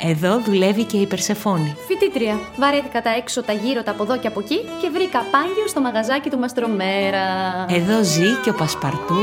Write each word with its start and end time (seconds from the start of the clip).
Εδώ 0.00 0.40
δουλεύει 0.40 0.84
και 0.84 0.96
η 0.96 1.06
Περσεφόνη. 1.06 1.76
Φοιτήτρια. 1.86 2.38
Βαρέθηκα 2.58 3.02
τα 3.02 3.10
έξω, 3.10 3.42
τα 3.42 3.52
γύρω, 3.52 3.82
τα 3.82 3.90
από 3.90 4.02
εδώ 4.02 4.18
και 4.18 4.26
από 4.26 4.40
εκεί 4.40 4.58
και 4.80 4.88
βρήκα 4.92 5.18
πάγιο 5.30 5.66
στο 5.68 5.80
μαγαζάκι 5.80 6.30
του 6.30 6.38
Μαστρομέρα. 6.38 7.26
Εδώ 7.68 8.02
ζει 8.02 8.30
και 8.42 8.50
ο 8.50 8.54
Πασπαρτού 8.54 9.20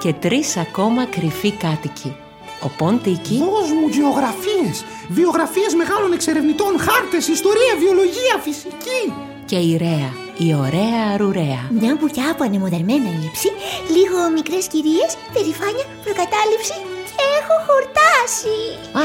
και 0.00 0.12
τρεις 0.12 0.56
ακόμα 0.56 1.04
κρυφοί 1.06 1.52
κάτοικοι. 1.52 2.16
Ο 2.62 2.68
Ποντίκη 2.78 3.38
Δώσ' 3.38 3.72
μου 3.78 3.88
γεωγραφίες, 3.88 4.84
βιογραφίες 5.08 5.74
μεγάλων 5.74 6.12
εξερευνητών, 6.12 6.78
χάρτες, 6.78 7.28
ιστορία, 7.28 7.72
βιολογία, 7.78 8.34
φυσική. 8.42 9.02
και 9.50 9.56
η 9.56 9.76
Ρέα, 9.76 10.10
η 10.46 10.54
ωραία 10.54 11.00
αρουρέα. 11.14 11.60
Μια 11.80 11.96
μπουκιά 11.98 12.30
από 12.30 12.44
ανεμοδαρμένα 12.44 13.10
ύψη, 13.26 13.50
λίγο 13.96 14.18
μικρές 14.36 14.66
κυρίες, 14.72 15.10
περηφάνεια, 15.34 15.86
προκατάληψη 16.04 16.76
και 17.16 17.24
έχω 17.40 17.54
χορτάσει. 17.68 18.56
Α, 19.02 19.04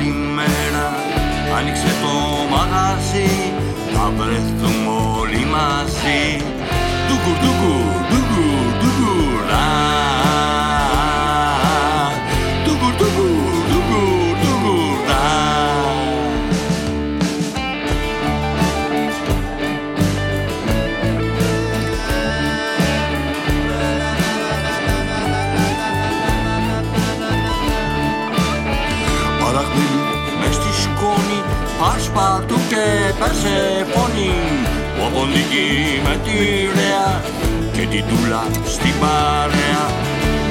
Καλημέρα. 0.00 0.88
Άνοιξε 1.58 1.90
το 2.02 2.14
μαγαζί 2.54 3.30
Θα 3.92 4.12
βρεθούμε 4.16 4.92
όλοι 5.20 5.44
μαζί. 5.54 6.22
Ντουκουρ, 7.06 7.36
ντουκουρ, 7.40 8.19
μες 30.40 30.54
στη 30.54 30.70
σκόνη 30.82 31.40
Πασπατού 31.80 32.58
και 32.70 32.84
Περσεφόνη 33.18 34.32
Ο 35.02 35.06
Ποντική 35.14 35.68
με 36.04 36.14
τη 36.24 36.36
Ρέα 36.76 37.08
Και 37.72 37.84
την 37.92 38.04
Τούλα 38.08 38.42
στην 38.74 38.94
παρέα. 39.00 39.84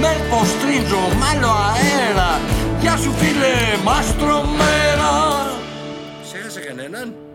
Μέλκο 0.01 0.39
στρίντζο 0.53 1.03
μάλλο 1.21 1.51
αέρα 1.71 2.31
Γεια 2.81 2.95
σου 3.03 3.11
φίλε 3.19 3.55
μαστρομέρα 3.83 5.13
Ξέχασε 6.23 6.59
κανέναν 6.59 7.28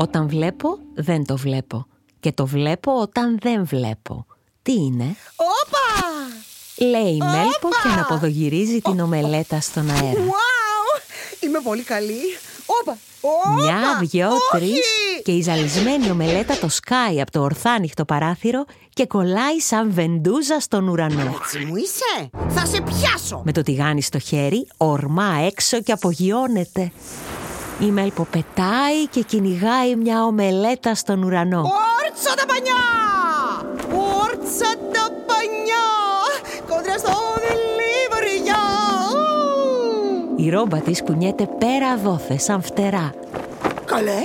Όταν 0.00 0.28
βλέπω, 0.28 0.78
δεν 0.94 1.24
το 1.24 1.36
βλέπω. 1.36 1.86
Και 2.20 2.32
το 2.32 2.46
βλέπω 2.46 2.92
όταν 3.00 3.38
δεν 3.40 3.64
βλέπω. 3.66 4.26
Τι 4.62 4.72
είναι; 4.72 5.16
Όπα! 5.36 6.06
Λέει 6.88 7.12
η 7.12 7.18
Μέλπο 7.18 7.68
και 7.82 7.88
αναποδογυρίζει 7.92 8.80
την 8.80 9.00
ομελέτα 9.00 9.60
στον 9.60 9.90
αέρα. 9.90 10.20
Wow! 10.20 11.00
Είμαι 11.40 11.60
πολύ 11.64 11.82
καλή. 11.82 12.20
Όπα! 12.66 12.98
Όπα! 13.20 13.52
Μια, 13.62 13.98
δυο, 14.00 14.28
Όχι! 14.28 14.40
τρεις 14.50 14.86
και 15.24 15.32
η 15.32 15.40
ζαλισμένη 15.40 16.10
ομελέτα 16.10 16.58
το 16.58 16.68
σκάει 16.68 17.20
από 17.20 17.30
το 17.30 17.40
ορθάνυχτο 17.40 18.04
παράθυρο 18.04 18.64
και 18.92 19.06
κολλάει 19.06 19.60
σαν 19.60 19.92
βεντούζα 19.92 20.60
στον 20.60 20.88
ουρανό. 20.88 21.34
Έτσι 21.42 21.58
μου 21.58 21.76
είσαι! 21.76 22.30
Θα 22.48 22.66
σε 22.66 22.80
πιάσω! 22.80 23.42
Με 23.44 23.52
το 23.52 23.62
τηγάνι 23.62 24.02
στο 24.02 24.18
χέρι, 24.18 24.66
ορμά 24.76 25.34
έξω 25.46 25.82
και 25.82 25.92
απογειώνεται. 25.92 26.92
Η 27.80 27.90
Μέλπο 27.90 28.26
πετάει 28.30 29.06
και 29.10 29.22
κυνηγάει 29.22 29.94
μια 29.96 30.24
ομελέτα 30.24 30.94
στον 30.94 31.22
ουρανό. 31.22 31.58
Όρτσα 31.58 32.34
τα 32.34 32.46
πανιά! 32.46 32.84
Όρτσα 34.22 34.70
τα 34.92 35.04
πανιά! 35.26 35.88
Κόντρα 36.68 36.98
στο 36.98 37.12
δελίβρια! 37.44 38.62
Η 40.36 40.50
ρόμπα 40.50 40.78
της 40.78 41.02
κουνιέται 41.02 41.48
πέρα 41.58 41.96
δόθε 41.96 42.38
σαν 42.38 42.62
φτερά. 42.62 43.12
Καλέ, 43.84 44.20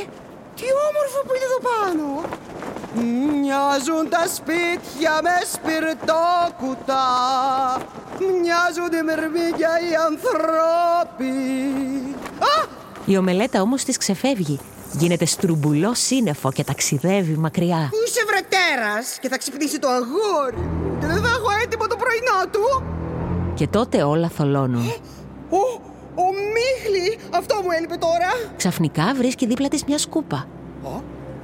τι 0.55 0.65
όμορφο 0.87 1.19
που 1.25 1.33
είναι 1.35 1.45
εδώ 1.49 1.59
πάνω! 1.69 2.21
Μοιάζουν 3.41 4.09
τα 4.09 4.27
σπίτια 4.33 5.19
με 5.23 5.37
σπιρτόκουτα 5.51 7.05
Μοιάζουν 8.19 8.99
οι 8.99 9.03
μερμήγκια 9.03 9.69
οι 9.79 9.95
ανθρώποι 10.09 11.33
Α! 12.39 12.81
Η 13.05 13.17
ομελέτα 13.17 13.61
όμως 13.61 13.83
της 13.83 13.97
ξεφεύγει. 13.97 14.59
Γίνεται 14.97 15.25
στρουμπουλό 15.25 15.93
σύννεφο 15.93 16.51
και 16.51 16.63
ταξιδεύει 16.63 17.35
μακριά. 17.37 17.89
Είσαι 18.05 18.23
βρετέρας 18.27 19.17
και 19.21 19.27
θα 19.29 19.37
ξυπνήσει 19.37 19.79
το 19.79 19.87
αγόρι 19.87 20.57
μου 20.57 20.97
Και 20.99 21.05
δεν 21.05 21.15
θα 21.15 21.29
έχω 21.29 21.49
έτοιμο 21.63 21.87
το 21.87 21.95
πρωινό 21.95 22.49
του 22.51 22.83
Και 23.55 23.67
τότε 23.67 24.03
όλα 24.03 24.29
θολώνουν. 24.29 24.93
Ο, 25.49 25.57
ο 26.15 26.25
Μίχλη, 26.53 27.17
αυτό 27.35 27.55
μου 27.55 27.71
έλειπε 27.77 27.95
τώρα 27.95 28.31
Ξαφνικά 28.57 29.13
βρίσκει 29.17 29.45
δίπλα 29.47 29.67
της 29.67 29.83
μια 29.83 29.97
σκούπα. 29.97 30.47
Α, 30.83 30.89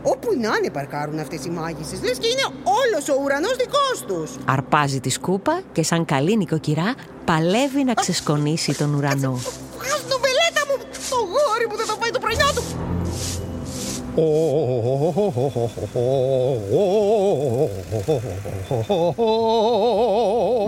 Όπου 0.03 0.27
να 0.41 0.55
είναι 0.57 0.69
παρκάρουν 0.71 1.19
αυτές 1.19 1.45
οι 1.45 1.49
μάγισσες 1.49 2.01
Λες 2.03 2.17
και 2.17 2.27
είναι 2.27 2.55
όλος 2.63 3.09
ο 3.09 3.21
ουρανός 3.23 3.55
δικός 3.55 4.03
τους 4.07 4.31
Αρπάζει 4.45 4.99
τη 4.99 5.09
σκούπα 5.09 5.61
και 5.71 5.83
σαν 5.83 6.05
καλή 6.05 6.37
νοικοκυρά 6.37 6.93
παλεύει 7.25 7.83
να 7.83 7.93
ξεσκονίσει 7.93 8.75
τον 8.77 8.93
ουρανό. 8.93 9.31
Βγάζ' 9.77 10.03
το 10.09 10.17
μπελέτα 10.19 10.19
μου 10.19 10.28
Το 11.59 11.65
γόρι 11.65 11.71
μου 11.71 11.77
δεν 11.77 11.85
θα 11.85 11.95
φάει 11.99 12.11
το 12.11 12.19
πρωινό 12.19 12.49
του 12.55 12.63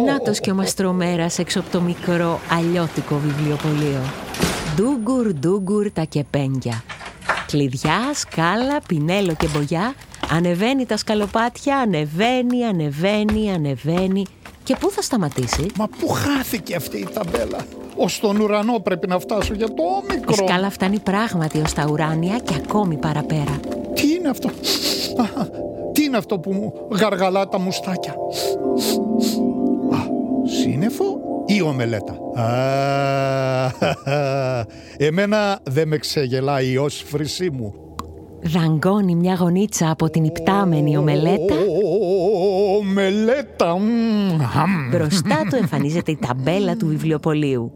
Νάτος 0.05 0.39
και 0.39 0.51
ο 0.51 0.53
Μαστρομέρας 0.53 1.39
έξω 1.39 1.59
από 1.59 1.69
το 1.69 1.81
μικρό 1.81 2.39
αλλιώτικο 2.49 3.15
βιβλιοπωλείο. 3.15 4.01
Ντούγκουρ 4.75 5.33
ντούγκουρ 5.33 5.91
τα 5.91 6.03
κεπένια. 6.03 6.83
Κλειδιά, 7.47 7.99
σκάλα, 8.13 8.81
πινέλο 8.87 9.33
και 9.33 9.47
μπογιά. 9.47 9.93
Ανεβαίνει 10.29 10.85
τα 10.85 10.97
σκαλοπάτια, 10.97 11.77
ανεβαίνει, 11.77 12.65
ανεβαίνει, 12.65 13.51
ανεβαίνει. 13.51 14.25
Και 14.71 14.77
πού 14.79 14.91
θα 14.91 15.01
σταματήσει; 15.01 15.65
Μα 15.77 15.87
πού 15.99 16.07
χάθηκε 16.07 16.75
αυτή 16.75 16.97
η 16.97 17.07
ταμπέλα; 17.13 17.57
Ως 17.95 18.19
τον 18.19 18.39
ουρανό 18.39 18.79
πρέπει 18.79 19.07
να 19.07 19.19
φτάσω 19.19 19.53
για 19.53 19.67
το 19.67 19.83
Η 19.83 20.11
όμικρο. 20.13 20.33
σκάλα 20.33 20.69
φτάνει 20.69 20.99
πράγματι 20.99 21.59
ως 21.59 21.73
τα 21.73 21.87
ουράνια 21.91 22.37
και 22.37 22.53
ακόμη 22.65 22.97
παραπέρα. 22.97 23.59
Τι 23.93 24.11
είναι 24.13 24.29
αυτό; 24.29 24.47
Α, 24.47 25.45
Τι 25.91 26.03
είναι 26.03 26.17
αυτό 26.17 26.39
που 26.39 26.51
μου 26.51 26.73
γαργαλά 26.91 27.47
τα 27.47 27.59
μουστάκια; 27.59 28.11
Α, 29.91 29.97
σύννεφο 30.61 31.19
ή 31.45 31.61
ομελέτα; 31.61 32.13
Α, 32.33 32.51
εμένα 34.97 35.59
δεν 35.63 35.87
με 35.87 35.97
ξεγελάει 35.97 36.71
η 36.71 36.77
όσφρησή 36.77 37.49
μου. 37.49 37.73
Δαγκώνει 38.43 39.15
μια 39.15 39.33
γονίτσα 39.33 39.89
από 39.89 40.09
την 40.09 40.23
υπτάμενη 40.23 40.97
ομελέτα. 40.97 41.55
Ω, 42.91 42.93
Ομελέτα. 42.93 43.77
μμμ, 43.77 44.41
αμ. 44.55 44.89
Μπροστά 44.89 45.41
του 45.49 45.55
εμφανίζεται 45.55 46.11
η 46.11 46.17
ταμπέλα 46.27 46.75
του 46.75 46.87
βιβλιοπωλείου. 46.87 47.71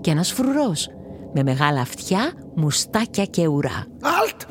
Και 0.00 0.10
ένας 0.10 0.32
φρουρός 0.32 0.88
με 1.34 1.42
μεγάλα 1.42 1.80
αυτιά, 1.80 2.32
μουστάκια 2.54 3.24
και 3.24 3.46
ουρά. 3.46 3.86
Αλτ! 4.02 4.42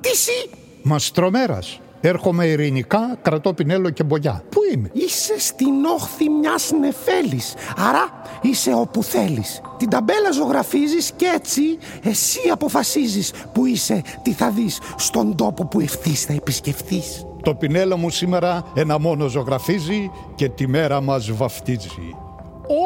Τι 0.00 0.08
εσύ! 0.08 0.50
Μαστρομέρας. 0.82 1.78
Έρχομαι 2.00 2.46
ειρηνικά, 2.46 3.18
κρατώ 3.22 3.54
πινέλο 3.54 3.90
και 3.90 4.02
μπογιά. 4.04 4.42
Πού 4.50 4.60
είμαι; 4.74 4.90
Είσαι 4.92 5.34
στην 5.40 5.84
όχθη 5.84 6.28
μιας 6.30 6.70
νεφέλης. 6.80 7.54
Άρα 7.76 8.22
είσαι 8.42 8.72
όπου 8.74 9.02
θέλεις. 9.02 9.60
Την 9.76 9.88
ταμπέλα 9.88 10.30
ζωγραφίζεις 10.32 11.12
και 11.16 11.26
έτσι 11.34 11.62
εσύ 12.02 12.38
αποφασίζεις 12.52 13.32
που 13.52 13.66
είσαι, 13.66 14.02
τι 14.22 14.32
θα 14.32 14.50
δεις 14.50 14.78
στον 14.96 15.36
τόπο 15.36 15.66
που 15.66 15.80
ευθύς 15.80 16.24
θα 16.24 16.32
επισκεφθείς. 16.32 17.26
Το 17.44 17.54
πινέλο 17.54 17.96
μου 17.96 18.10
σήμερα 18.10 18.64
ένα 18.74 18.98
μόνο 18.98 19.26
ζωγραφίζει 19.26 20.10
και 20.34 20.48
τη 20.48 20.68
μέρα 20.68 21.00
μας 21.00 21.32
βαφτίζει. 21.32 22.16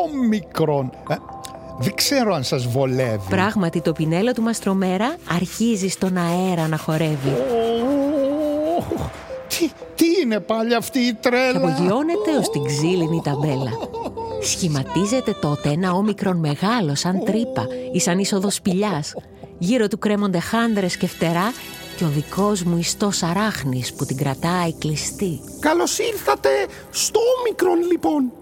Όμικρον. 0.04 0.90
Ε, 1.08 1.14
δεν 1.78 1.94
ξέρω 1.94 2.34
αν 2.34 2.44
σας 2.44 2.66
βολεύει. 2.66 3.28
Πράγματι 3.28 3.80
το 3.80 3.92
πινέλο 3.92 4.32
του 4.32 4.42
Μαστρομέρα 4.42 5.16
αρχίζει 5.34 5.88
στον 5.88 6.16
αέρα 6.16 6.68
να 6.68 6.76
χορεύει. 6.76 7.28
Ω, 8.78 8.82
Τι, 9.48 9.70
τι 9.94 10.06
είναι 10.22 10.40
πάλι 10.40 10.74
αυτή 10.74 10.98
η 10.98 11.12
Και 11.12 11.16
τρέλα; 11.20 11.58
απογειώνεται 11.58 12.36
ως 12.38 12.50
την 12.50 12.64
ξύλινη 12.64 13.20
ταμπέλα. 13.24 13.70
Σχηματίζεται 14.42 15.34
τότε 15.40 15.68
ένα 15.68 15.92
όμικρον 15.92 16.36
μεγάλο 16.36 16.94
σαν 16.94 17.24
τρύπα 17.24 17.66
ή 17.92 18.00
σαν 18.00 18.18
είσοδος 18.18 18.54
σπηλιάς. 18.54 19.14
Γύρω 19.58 19.88
του 19.88 19.98
κρέμονται 19.98 20.38
χάνδρες 20.38 20.96
και 20.96 21.06
φτερά 21.06 21.52
και 21.98 22.04
ο 22.04 22.08
δικός 22.08 22.62
μου 22.62 22.76
ιστός 22.76 23.22
αράχνης 23.22 23.94
που 23.94 24.04
την 24.04 24.16
κρατάει 24.16 24.74
κλειστή. 24.74 25.40
Καλώς 25.60 25.98
ήρθατε 25.98 26.48
στο 26.90 27.20
όμικρον 27.38 27.90
λοιπόν. 27.90 28.32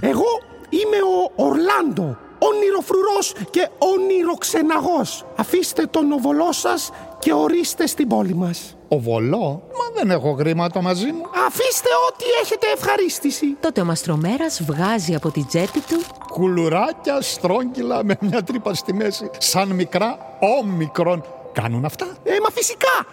Εγώ 0.00 0.42
είμαι 0.68 0.96
ο 0.96 1.44
Ορλάντο, 1.44 2.18
όνειροφρουρός 2.38 3.34
και 3.50 3.68
όνειροξεναγός. 3.78 5.26
Αφήστε 5.36 5.86
τον 5.86 6.12
οβολό 6.12 6.52
σας 6.52 6.90
και 7.18 7.32
ορίστε 7.32 7.86
στην 7.86 8.08
πόλη 8.08 8.34
μας. 8.34 8.76
Ο 8.92 8.98
βολό, 8.98 9.62
μα 9.78 9.86
δεν 9.94 10.10
έχω 10.10 10.30
γρήματο 10.30 10.82
μαζί 10.82 11.06
μου. 11.06 11.22
Αφήστε 11.46 11.88
ό,τι 12.08 12.24
έχετε 12.42 12.66
ευχαρίστηση. 12.74 13.56
Τότε 13.60 13.80
ο 13.80 13.84
Μαστρομέρας 13.84 14.62
βγάζει 14.62 15.14
από 15.14 15.30
την 15.30 15.46
τσέπη 15.46 15.80
του 15.80 16.02
Κουλουράκια 16.32 17.20
στρόγγυλα 17.20 18.04
με 18.04 18.16
μια 18.20 18.42
τρύπα 18.42 18.74
στη 18.74 18.94
μέση, 18.94 19.30
σαν 19.38 19.68
μικρά 19.68 20.18
όμικρον. 20.62 21.24
Κάνουν 21.52 21.84
αυτά; 21.84 22.06
Ε, 22.22 22.30
μα 22.42 22.50
φυσικά. 22.50 23.06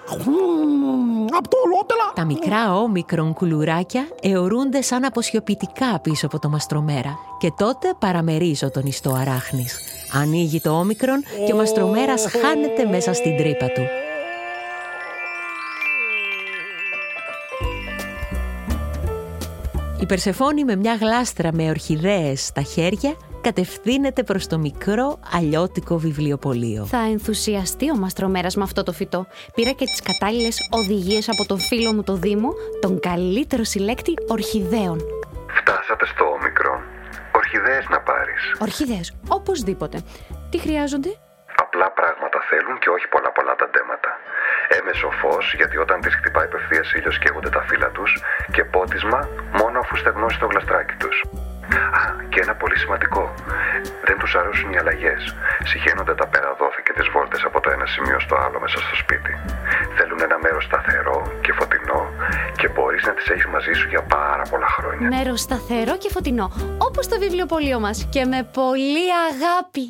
Από 1.37 1.47
το 1.47 1.57
ολότελα. 1.65 2.11
Τα 2.15 2.25
μικρά 2.25 2.75
όμικρον 2.75 3.33
κουλουράκια 3.33 4.07
αιωρούνται 4.21 4.81
σαν 4.81 5.05
αποσιοποιητικά 5.05 5.99
πίσω 5.99 6.25
από 6.25 6.39
το 6.39 6.49
μαστρομέρα 6.49 7.17
και 7.39 7.51
τότε 7.57 7.93
παραμερίζω 7.99 8.71
τον 8.71 8.85
ιστό 8.85 9.11
αράχνης. 9.11 9.79
Ανοίγει 10.13 10.61
το 10.61 10.69
όμικρον 10.69 11.23
και 11.45 11.53
ο 11.53 11.55
μαστρομέρας 11.55 12.25
χάνεται 12.41 12.85
μέσα 12.85 13.13
στην 13.13 13.37
τρύπα 13.37 13.65
του. 13.65 13.81
Η 20.01 20.05
Περσεφόνη 20.05 20.63
με 20.63 20.75
μια 20.75 20.95
γλάστρα 20.95 21.49
με 21.53 21.69
ορχιδέες 21.69 22.45
στα 22.45 22.61
χέρια 22.61 23.13
κατευθύνεται 23.41 24.23
προς 24.23 24.47
το 24.47 24.57
μικρό 24.57 25.19
αλλιώτικο 25.33 25.97
βιβλιοπωλείο. 25.97 26.85
Θα 26.85 26.97
ενθουσιαστεί 26.97 27.91
ο 27.91 27.95
μαστρομέρας 27.95 28.55
με 28.55 28.63
αυτό 28.63 28.83
το 28.83 28.91
φυτό. 28.91 29.27
Πήρα 29.55 29.71
και 29.71 29.85
τις 29.85 30.01
κατάλληλες 30.01 30.57
οδηγίες 30.71 31.29
από 31.29 31.45
τον 31.45 31.59
φίλο 31.59 31.93
μου 31.93 32.03
το 32.03 32.13
Δήμο, 32.15 32.53
τον 32.81 32.99
καλύτερο 32.99 33.63
συλλέκτη 33.63 34.13
ορχιδέων. 34.27 34.99
Φτάσατε 35.47 36.05
στο 36.05 36.25
όμικρον. 36.25 36.81
Ορχιδέες 37.35 37.85
να 37.89 37.99
πάρεις. 37.99 38.41
Ορχιδέες, 38.59 39.13
οπωσδήποτε. 39.27 40.01
Τι 40.49 40.57
χρειάζονται; 40.59 41.11
Απλά 41.55 41.91
πράγματα 41.91 42.39
θέλουν 42.49 42.79
και 42.79 42.89
όχι 42.89 43.07
πολλά 43.13 43.31
πολλά 43.31 43.55
τα 43.55 43.69
ντέματα. 43.71 44.09
Έμεσο 44.77 45.09
φως, 45.21 45.53
γιατί 45.59 45.77
όταν 45.77 46.01
τις 46.01 46.15
χτυπάει 46.15 46.45
απευθείας 46.45 46.91
ήλιος 46.93 47.19
καίγονται 47.19 47.49
τα 47.49 47.61
φύλλα 47.67 47.89
τους 47.89 48.11
και 48.51 48.63
πότισμα 48.63 49.19
μόνο 49.59 49.79
αφού 49.79 49.95
στεγνώσει 49.95 50.39
το 50.39 50.45
γλαστράκι 50.45 50.95
τους. 51.01 51.17
Α, 51.99 52.03
και 52.29 52.39
ένα 52.45 52.55
πολύ 52.55 52.77
σημαντικό. 52.77 53.33
Δεν 54.07 54.17
τους 54.17 54.35
αρέσουν 54.35 54.71
οι 54.71 54.77
αλλαγές. 54.77 55.35
Συχαίνονται 55.63 56.15
τα 56.15 56.27
πέρα-δόθη 56.27 56.81
και 56.85 56.93
τις 56.97 57.07
βόλτες 57.13 57.43
από 57.43 57.59
το 57.59 57.69
ένα 57.69 57.85
σημείο 57.85 58.19
στο 58.19 58.35
άλλο 58.35 58.59
μέσα 58.59 58.77
στο 58.79 58.95
σπίτι. 58.95 59.33
Θέλουν 59.97 60.19
ένα 60.21 60.37
μέρος 60.45 60.63
σταθερό 60.63 61.31
και 61.41 61.53
φωτεινό 61.53 62.01
και 62.55 62.67
μπορείς 62.67 63.03
να 63.05 63.13
τις 63.13 63.27
έχεις 63.29 63.45
μαζί 63.45 63.73
σου 63.73 63.87
για 63.87 64.01
πάρα 64.01 64.43
πολλά 64.49 64.67
χρόνια. 64.67 65.07
Μέρος 65.07 65.39
σταθερό 65.39 65.97
και 65.97 66.09
φωτεινό, 66.11 66.51
όπως 66.77 67.07
το 67.07 67.19
βιβλιοπωλείο 67.19 67.79
μας 67.79 68.07
και 68.13 68.25
με 68.25 68.49
πολύ 68.53 69.05
αγάπη. 69.29 69.85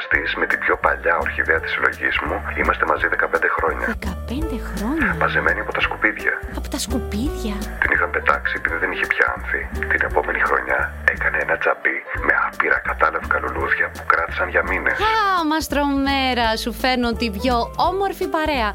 Να 0.00 0.06
φανταστείς 0.06 0.34
με 0.40 0.46
την 0.46 0.58
πιο 0.58 0.76
παλιά 0.76 1.14
ορχιδέα 1.24 1.60
της 1.60 1.70
συλλογής 1.72 2.16
μου 2.26 2.36
είμαστε 2.60 2.84
μαζί 2.86 3.06
15 3.08 3.48
χρόνια. 3.56 3.86
15 3.88 4.58
χρόνια; 4.68 5.16
Μαζεμένοι 5.20 5.60
από 5.60 5.72
τα 5.72 5.80
σκουπίδια. 5.80 6.32
Από 6.56 6.68
τα 6.68 6.78
σκουπίδια; 6.78 7.54
Την 7.80 7.90
είχαν 7.94 8.10
πετάξει 8.10 8.54
επειδή 8.56 8.76
δεν 8.82 8.90
είχε 8.92 9.06
πια 9.06 9.26
άνθη. 9.36 9.60
Την 9.92 10.00
επόμενη 10.08 10.40
χρονιά 10.48 10.80
έκανε 11.14 11.38
ένα 11.44 11.56
τζαμπί 11.58 11.96
με 12.26 12.32
άπειρα 12.46 12.78
κατάλευκα 12.88 13.36
λουλούδια 13.42 13.86
που 13.94 14.02
κράτησαν 14.06 14.48
για 14.48 14.62
μήνες. 14.62 14.96
Α, 14.98 15.44
μαστρομέρα, 15.52 16.56
σου 16.62 16.72
φέρνω 16.72 17.12
την 17.12 17.30
πιο 17.38 17.54
όμορφη 17.90 18.26
παρέα. 18.36 18.70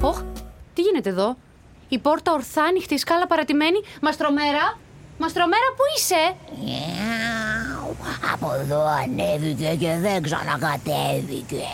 Οχ, 0.00 0.18
τι 0.74 0.80
γίνεται 0.86 1.08
εδώ; 1.14 1.28
Η 1.88 1.98
πόρτα 1.98 2.32
ορθά 2.32 2.62
ανοιχτή, 2.62 2.94
η 2.94 3.02
σκάλα 3.04 3.26
παρατημένη. 3.26 3.80
Μαστρομέρα, 4.06 4.64
Μαστρομέρα, 5.22 5.68
πού 5.76 5.84
είσαι; 5.96 6.22
Μιαου. 6.64 7.21
Από 8.32 8.52
εδώ 8.60 8.84
ανέβηκε 9.02 9.76
και 9.78 9.96
δεν 10.00 10.22
ξανακατέβηκε. 10.22 11.64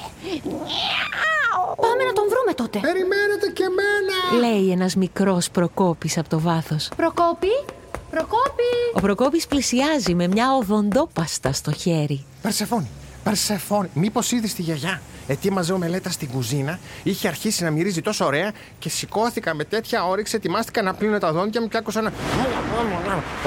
Μιαου. 0.44 1.74
Πάμε 1.80 2.02
να 2.06 2.12
τον 2.12 2.24
βρούμε 2.28 2.52
τότε. 2.54 2.78
Περιμένετε 2.78 3.50
και 3.54 3.64
μένα. 3.78 4.46
Λέει 4.46 4.70
ένας 4.70 4.94
μικρός 4.96 5.50
Προκόπης 5.50 6.18
από 6.18 6.28
το 6.28 6.40
βάθος. 6.40 6.88
Προκόπη, 6.96 7.64
Προκόπη. 8.10 8.70
Ο 8.94 9.00
Προκόπης 9.00 9.46
πλησιάζει 9.46 10.14
με 10.14 10.26
μια 10.28 10.54
οδοντόπαστα 10.56 11.52
στο 11.52 11.72
χέρι. 11.72 12.24
Περσεφόνη, 12.42 12.88
Περσεφόνη, 13.28 13.88
μήπως 13.94 14.32
είδες 14.32 14.54
τη 14.54 14.62
γιαγιά. 14.62 15.00
Ετοίμαζε 15.26 15.72
ομελέτα 15.72 16.10
στην 16.10 16.28
κουζίνα, 16.28 16.78
είχε 17.02 17.28
αρχίσει 17.28 17.64
να 17.64 17.70
μυρίζει 17.70 18.00
τόσο 18.00 18.24
ωραία 18.24 18.52
και 18.78 18.88
σηκώθηκα 18.88 19.54
με 19.54 19.64
τέτοια 19.64 20.06
όρεξη, 20.06 20.36
ετοιμάστηκα 20.36 20.82
να 20.82 20.94
πλύνω 20.94 21.18
τα 21.18 21.32
δόντια 21.32 21.60
μου 21.60 21.68
και 21.68 21.76
άκουσα 21.76 21.98
ένα. 21.98 22.12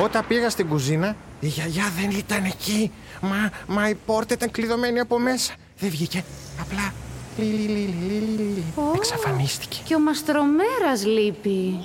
Όταν 0.01 0.27
πήγα 0.27 0.49
στην 0.49 0.67
κουζίνα, 0.67 1.15
η 1.39 1.47
γιαγιά 1.47 1.91
δεν 1.99 2.09
ήταν 2.09 2.45
εκεί. 2.45 2.91
Μα, 3.21 3.51
μα 3.67 3.89
η 3.89 3.95
πόρτα 4.05 4.33
ήταν 4.33 4.51
κλειδωμένη 4.51 4.99
από 4.99 5.19
μέσα. 5.19 5.53
Δεν 5.79 5.89
βγήκε. 5.89 6.23
Απλά. 6.61 6.93
Λι, 7.37 7.45
λι, 7.45 7.67
λι, 7.67 7.67
λι, 7.67 8.19
λι, 8.19 8.19
λι, 8.37 8.43
λι. 8.43 8.63
Εξαφανίστηκε. 8.95 9.77
Και 9.83 9.95
ο 9.95 9.99
Μαστρομέρας 9.99 11.05
λείπει. 11.05 11.79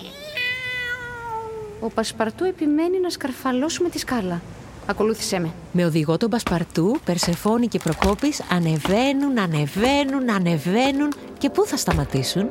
Ο 1.80 1.90
Πασπαρτού 1.90 2.44
επιμένει 2.44 3.00
να 3.00 3.10
σκαρφαλώσουμε 3.10 3.88
τη 3.88 3.98
σκάλα. 3.98 4.42
Ακολούθησέ 4.86 5.38
με. 5.38 5.50
Με 5.72 5.84
οδηγό 5.84 6.16
τον 6.16 6.30
Πασπαρτού, 6.30 6.96
Περσεφόνη 7.04 7.66
και 7.66 7.78
Προκόπης 7.78 8.42
ανεβαίνουν, 8.50 9.38
ανεβαίνουν, 9.38 10.30
ανεβαίνουν 10.30 11.12
και 11.38 11.50
πού 11.50 11.64
θα 11.66 11.76
σταματήσουν; 11.76 12.48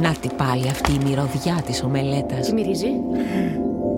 Να 0.00 0.12
τι 0.12 0.28
πάλι 0.36 0.68
αυτή 0.68 0.92
η 0.92 0.98
μυρωδιά 1.04 1.62
της 1.66 1.82
ομελέτας. 1.82 2.46
Τι 2.46 2.52
μυρίζει; 2.52 2.88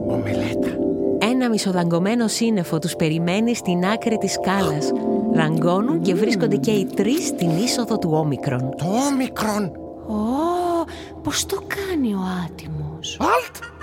Ομελέτα. 0.08 0.76
Ένα 1.18 1.48
μισοδαγκωμένο 1.48 2.28
σύννεφο 2.28 2.78
τους 2.78 2.96
περιμένει 2.96 3.54
στην 3.54 3.84
άκρη 3.84 4.18
της 4.18 4.32
σκάλας. 4.32 4.92
Δαγκώνουν 5.32 6.02
και 6.02 6.14
βρίσκονται 6.14 6.56
και 6.56 6.70
οι 6.70 6.84
τρεις 6.84 7.26
στην 7.26 7.50
είσοδο 7.56 7.98
του 7.98 8.10
όμικρον. 8.12 8.74
Το 8.76 8.84
όμικρον. 9.12 9.64
Ω, 10.08 10.84
πώς 11.22 11.46
το 11.46 11.62
κάνει 11.66 12.14
ο 12.14 12.20
άτιμος; 12.44 13.16
Αλτ. 13.20 13.77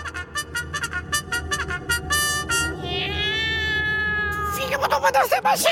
Φύγε 5.06 5.18
από 5.18 5.18
το 5.18 5.28
φανταστέ 5.28 5.40
μας. 5.44 5.64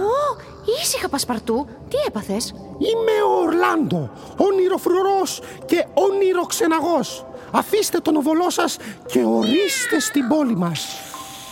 Ω, 0.00 0.36
ήσυχα 0.82 1.08
Πασπαρτού. 1.08 1.66
Τι 1.88 1.96
έπαθες; 2.06 2.54
Είμαι 2.78 3.22
ο 3.26 3.40
Ορλάντο, 3.42 4.10
όνειροφρουρός 4.36 5.40
και 5.66 5.86
όνειροξεναγός. 5.94 7.24
Αφήστε 7.50 7.98
τον 7.98 8.16
οβολό 8.16 8.50
σας 8.50 8.76
και 9.06 9.24
ορίστε 9.24 10.00
στην 10.00 10.28
πόλη 10.28 10.56
μας. 10.56 10.86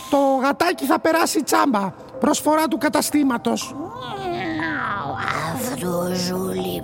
Το 0.09 0.17
γατάκι 0.41 0.85
θα 0.85 0.99
περάσει 0.99 1.43
τσάμπα. 1.43 1.93
Προσφορά 2.19 2.67
του 2.67 2.77
καταστήματος. 2.77 3.75
Αυτό 5.53 6.09
ζούλη 6.13 6.83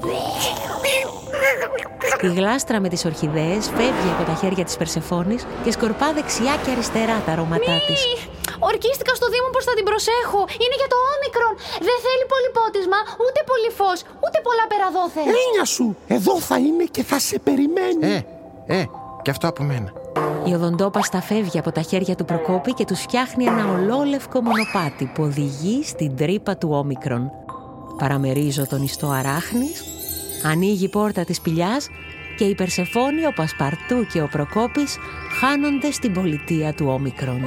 Η 2.21 2.27
γλάστρα 2.27 2.79
με 2.79 2.89
τις 2.89 3.05
ορχιδέες 3.05 3.65
φεύγει 3.67 4.11
από 4.19 4.23
τα 4.23 4.37
χέρια 4.39 4.63
της 4.63 4.77
Περσεφόνης 4.77 5.45
και 5.63 5.71
σκορπά 5.71 6.13
δεξιά 6.13 6.55
και 6.65 6.71
αριστερά 6.71 7.21
τα 7.25 7.31
αρώματά 7.31 7.81
της. 7.87 8.27
Ορκίστηκα 8.69 9.13
στο 9.19 9.27
Δήμο 9.33 9.49
πως 9.55 9.63
θα 9.67 9.73
την 9.77 9.85
προσέχω. 9.89 10.41
Είναι 10.63 10.75
για 10.81 10.89
το 10.93 10.97
όμικρον. 11.13 11.53
Δεν 11.87 11.97
θέλει 12.05 12.25
πολύ 12.33 12.49
πότισμα, 12.57 12.99
ούτε 13.25 13.39
πολύ 13.51 13.69
φως, 13.79 13.99
ούτε 14.25 14.37
πολλά 14.47 14.65
περαδόθε. 14.71 15.21
Έννοια 15.43 15.65
σου, 15.75 15.85
εδώ 16.17 16.33
θα 16.49 16.57
είναι 16.65 16.85
και 16.95 17.03
θα 17.09 17.17
σε 17.27 17.35
περιμένει. 17.47 18.03
Ε, 18.13 18.17
ε, 18.77 18.83
και 19.23 19.31
αυτό 19.35 19.45
από 19.47 19.61
μένα. 19.63 19.89
Η 20.49 20.53
οδοντόπαστα 20.53 21.21
φεύγει 21.21 21.59
από 21.59 21.71
τα 21.71 21.81
χέρια 21.81 22.15
του 22.15 22.25
Προκόπη 22.25 22.73
και 22.73 22.85
τους 22.85 22.99
φτιάχνει 22.99 23.43
ένα 23.45 23.65
ολόλευκο 23.75 24.41
μονοπάτι 24.41 25.05
που 25.13 25.23
οδηγεί 25.23 25.83
στην 25.83 26.15
τρύπα 26.15 26.57
του 26.57 26.69
όμικρον. 26.71 27.31
Παραμερίζω 27.97 28.67
τον 28.67 28.81
ιστό 28.83 29.07
αράχνης, 29.07 29.83
ανοίγει 30.43 30.85
η 30.85 30.89
πόρτα 30.89 31.23
της 31.23 31.35
σπηλιάς 31.35 31.87
και 32.37 32.43
η 32.43 32.55
Περσεφόνη, 32.55 33.25
ο 33.25 33.33
Πασπαρτού 33.35 34.05
και 34.13 34.21
ο 34.21 34.27
Προκόπης 34.31 34.97
χάνονται 35.39 35.91
στην 35.91 36.13
πολιτεία 36.13 36.73
του 36.73 36.85
όμικρον. 36.89 37.41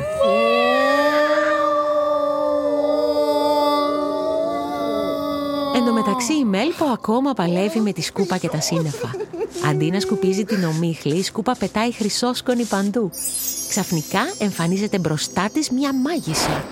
Εν 5.79 5.85
τω 5.85 5.93
μεταξύ 5.93 6.33
η 6.33 6.45
Μέλπο 6.45 6.85
ακόμα 6.85 7.33
παλεύει 7.33 7.81
με 7.81 7.93
τη 7.93 8.03
σκούπα 8.03 8.37
και 8.37 8.49
τα 8.49 8.61
σύννεφα. 8.61 9.11
Αντί 9.69 9.91
να 9.91 10.01
σκουπίζει 10.01 10.45
την 10.45 10.65
ομίχλη, 10.65 11.17
η 11.17 11.23
σκούπα 11.23 11.55
πετάει 11.59 11.93
χρυσόσκονη 11.93 12.65
παντού. 12.65 13.11
Ξαφνικά 13.69 14.21
εμφανίζεται 14.39 14.99
μπροστά 14.99 15.49
της 15.53 15.71
μια 15.71 15.95
μάγισσα. 15.95 16.65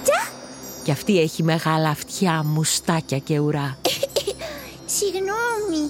Και 0.83 0.91
αυτή 0.93 1.21
έχει 1.21 1.43
μεγάλα 1.43 1.89
αυτιά, 1.89 2.43
μουστάκια 2.45 3.19
και 3.19 3.39
ουρά. 3.39 3.79
Συγγνώμη, 4.99 5.81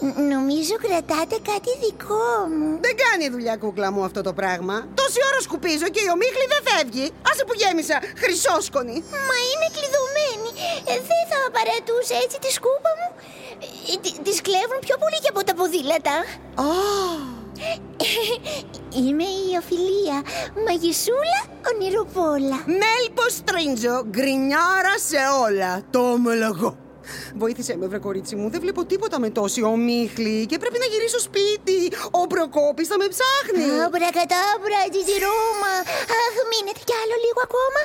ν- 0.00 0.18
νομίζω 0.34 0.74
κρατάτε 0.86 1.36
κάτι 1.50 1.70
δικό 1.84 2.28
μου. 2.56 2.68
Δεν 2.84 2.94
κάνει 3.04 3.24
δουλειά 3.34 3.56
κούκλα 3.56 3.88
μου 3.92 4.04
αυτό 4.04 4.20
το 4.28 4.32
πράγμα. 4.32 4.74
Τόση 5.00 5.20
ώρα 5.30 5.40
σκουπίζω 5.46 5.88
και 5.94 6.00
η 6.06 6.08
ομίχλη 6.14 6.46
δεν 6.52 6.62
φεύγει. 6.68 7.06
Άσε 7.30 7.42
που 7.46 7.54
γέμισα, 7.60 7.96
χρυσόσκονη. 8.22 8.96
Μα 9.28 9.36
είναι 9.50 9.68
κλειδωμένη. 9.76 10.15
Ε, 10.92 10.94
δεν 11.10 11.22
θα 11.30 11.38
παρατούσα 11.56 12.14
έτσι 12.24 12.36
τη 12.44 12.50
σκούπα 12.58 12.90
μου. 12.98 13.08
Ε, 13.90 13.94
τη- 14.02 14.18
Τις 14.26 14.38
κλέβουν 14.46 14.78
πιο 14.86 14.96
πολύ 15.02 15.18
και 15.22 15.30
από 15.34 15.42
τα 15.48 15.54
ποδήλατα. 15.58 16.16
Είμαι 18.98 19.22
η 19.24 19.44
Οφιλία, 19.60 20.18
μαγισούλα 20.66 21.40
ονειροπόλα. 21.72 22.58
Μέλπο 22.66 23.24
Στρίντζο, 23.38 24.04
γκρινιάρα 24.08 24.94
σε 25.08 25.16
όλα. 25.46 25.82
Το 25.90 25.98
ομολογώ. 26.10 26.76
Βοήθησε 27.42 27.76
με, 27.76 27.86
βρε 27.86 27.98
κορίτσι 27.98 28.34
μου. 28.36 28.46
Δεν 28.50 28.60
βλέπω 28.60 28.84
τίποτα 28.84 29.16
με 29.20 29.28
τόση 29.30 29.62
ομίχλη 29.62 30.46
και 30.50 30.58
πρέπει 30.62 30.78
να 30.82 30.86
γυρίσω 30.92 31.18
σπίτι. 31.28 31.78
Ο 32.20 32.22
Προκόπης 32.32 32.86
θα 32.90 32.96
με 33.02 33.06
ψάχνει. 33.14 33.64
Άμπρα 33.84 34.10
κατάμπρα, 34.18 34.80
τζιτζιρούμα. 34.92 35.74
Αχ, 36.22 36.34
μείνετε 36.50 36.82
κι 36.88 36.96
άλλο 37.02 37.16
λίγο 37.24 37.40
ακόμα. 37.48 37.80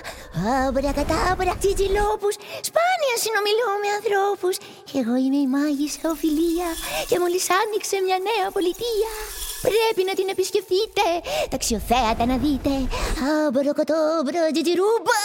Άμπρα 0.65 0.91
κατάμπρα, 0.99 1.53
τζιτζιλόπους. 1.61 2.35
Σπάνια 2.69 3.15
συνομιλώ 3.23 3.71
με 3.83 3.89
ανθρώπους. 3.97 4.55
Εγώ 4.99 5.13
είμαι 5.23 5.39
η 5.45 5.47
μάγισσα 5.55 6.05
Οφιλία 6.13 6.69
και 7.09 7.19
μόλις 7.21 7.45
άνοιξε 7.59 7.95
μια 8.05 8.17
νέα 8.27 8.47
πολιτεία. 8.55 9.13
Πρέπει 9.61 10.01
να 10.09 10.13
την 10.13 10.27
επισκεφτείτε, 10.29 11.05
τα 11.49 11.55
αξιοθέατα 11.59 12.25
να 12.31 12.37
δείτε. 12.43 12.73
Άμπρα 13.45 13.73
κατάμπρα, 13.79 14.41
τζιτζιρούμπα. 14.53 15.19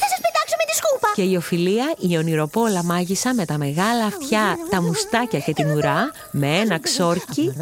Θα 0.00 0.06
σας 0.12 0.20
πετάξω 0.24 0.56
με 0.60 0.64
τη 0.68 0.74
σκούπα. 0.80 1.08
Και 1.14 1.22
η 1.22 1.36
Οφιλία, 1.36 1.94
η 1.98 2.16
ονειροπόλα 2.16 2.82
μάγισσα 2.84 3.34
με 3.34 3.44
τα 3.44 3.58
μεγάλα 3.58 4.04
αυτιά, 4.04 4.58
τα 4.70 4.82
μουστάκια 4.82 5.38
και 5.38 5.52
την 5.52 5.70
ουρά, 5.70 6.10
με 6.30 6.58
ένα 6.58 6.78
ξόρκι, 6.78 7.52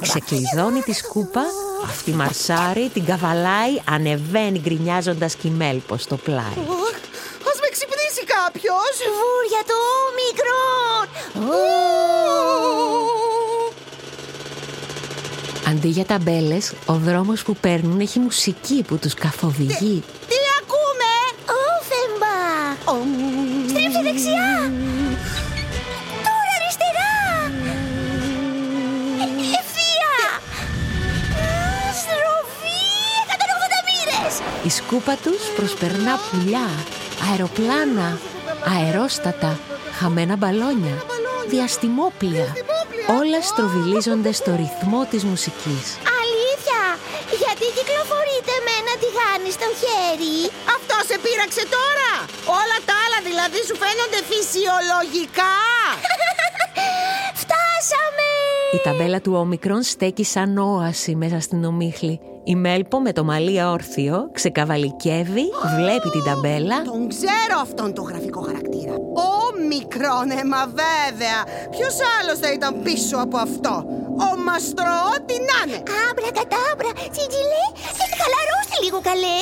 ξεκλειδώνει 0.00 0.80
τη 0.80 0.92
σκούπα, 0.92 1.44
αυτή 1.84 2.10
μαρσάρει, 2.10 2.88
την 2.88 3.04
καβαλάει, 3.04 3.74
ανεβαίνει 3.90 4.58
γκρινιάζοντας 4.58 5.34
κι 5.34 5.46
η 5.46 5.50
Μέλπο 5.50 5.96
στο 5.96 6.16
πλάι. 6.16 6.58
Αχ, 6.88 6.98
Ας 7.50 7.58
με 7.62 7.68
ξυπνήσει 7.74 8.22
κάποιος. 8.36 8.94
Βούρια 9.18 9.62
το 9.70 9.80
μικρόν. 10.18 11.06
Αντί 15.70 15.88
για 15.88 16.04
ταμπέλες, 16.04 16.72
ο 16.86 16.92
δρόμος 16.94 17.42
που 17.42 17.56
παίρνουν 17.56 18.00
έχει 18.00 18.18
μουσική 18.18 18.82
που 18.82 18.96
τους 18.98 19.14
καθοδηγεί. 19.14 20.02
Τι 20.28 20.38
ακούμε; 20.60 21.12
Όφεμπα. 21.70 22.38
Στρίψε 23.68 24.00
δεξιά. 24.02 24.50
Τώρα 26.26 26.50
αριστερά. 26.58 27.14
Ε, 29.22 29.26
Ευθεία. 29.58 30.14
Στροφή 32.00 32.82
180 33.26 33.78
μοίρες. 33.88 34.34
Η 34.64 34.70
σκούπα 34.70 35.16
τους 35.24 35.42
προσπερνά 35.56 36.18
πουλιά, 36.30 36.68
αεροπλάνα, 37.30 38.18
αερόστατα, 38.76 39.58
χαμένα 39.98 40.36
μπαλόνια, 40.36 41.04
διαστημόπλια. 41.48 42.46
Όλα 43.18 43.40
στροβιλίζονται 43.50 44.32
στο 44.40 44.50
ρυθμό 44.62 45.00
της 45.10 45.22
μουσικής. 45.30 45.84
Αλήθεια. 46.22 46.82
Γιατί 47.42 47.66
κυκλοφορείτε 47.76 48.54
με 48.66 48.72
ένα 48.80 48.94
τηγάνι 49.02 49.50
στο 49.58 49.68
χέρι; 49.80 50.36
Αυτό 50.76 50.96
σε 51.08 51.16
πείραξε 51.22 51.64
τώρα. 51.76 52.10
Όλα 52.60 52.78
τα 52.88 52.94
άλλα 53.04 53.18
δηλαδή 53.28 53.60
σου 53.68 53.76
φαίνονται 53.82 54.20
φυσιολογικά. 54.30 55.56
Φτάσαμε. 58.70 58.76
Η 58.76 58.80
ταμπέλα 58.84 59.20
του 59.20 59.32
όμικρον 59.34 59.82
στέκει 59.82 60.24
σαν 60.24 60.58
όαση 60.58 61.14
μέσα 61.14 61.40
στην 61.40 61.64
ομίχλη. 61.64 62.20
Η 62.44 62.54
Μέλπο 62.54 62.96
με 63.00 63.12
το 63.12 63.24
μαλλί 63.24 63.62
όρθιο 63.64 64.16
ξεκαβαλικεύει, 64.38 65.46
βλέπει 65.76 66.08
την 66.16 66.24
ταμπέλα 66.28 66.76
Τον 66.92 67.02
ξέρω 67.14 67.56
αυτόν 67.66 67.88
το 67.94 68.02
γραφικό 68.08 68.40
χαρακτήρα. 68.48 68.94
Ο 69.28 69.30
μικρόν, 69.72 70.26
ε, 70.40 70.42
μα 70.52 70.62
βέβαια. 70.82 71.38
Ποιος 71.74 71.94
άλλος 72.16 72.38
θα 72.42 72.50
ήταν 72.58 72.72
πίσω 72.86 73.16
από 73.26 73.36
αυτό; 73.46 73.74
Ο 74.26 74.28
μαστρό, 74.46 74.98
ό,τι 75.14 75.36
να 75.48 75.58
είναι. 75.62 75.78
Άμπρα 76.06 76.30
κατάμπρα, 76.38 76.90
τσιτζιλέ, 77.12 77.64
ε, 78.02 78.04
χαλαρώστε 78.20 78.76
λίγο 78.84 78.98
καλέ. 79.08 79.38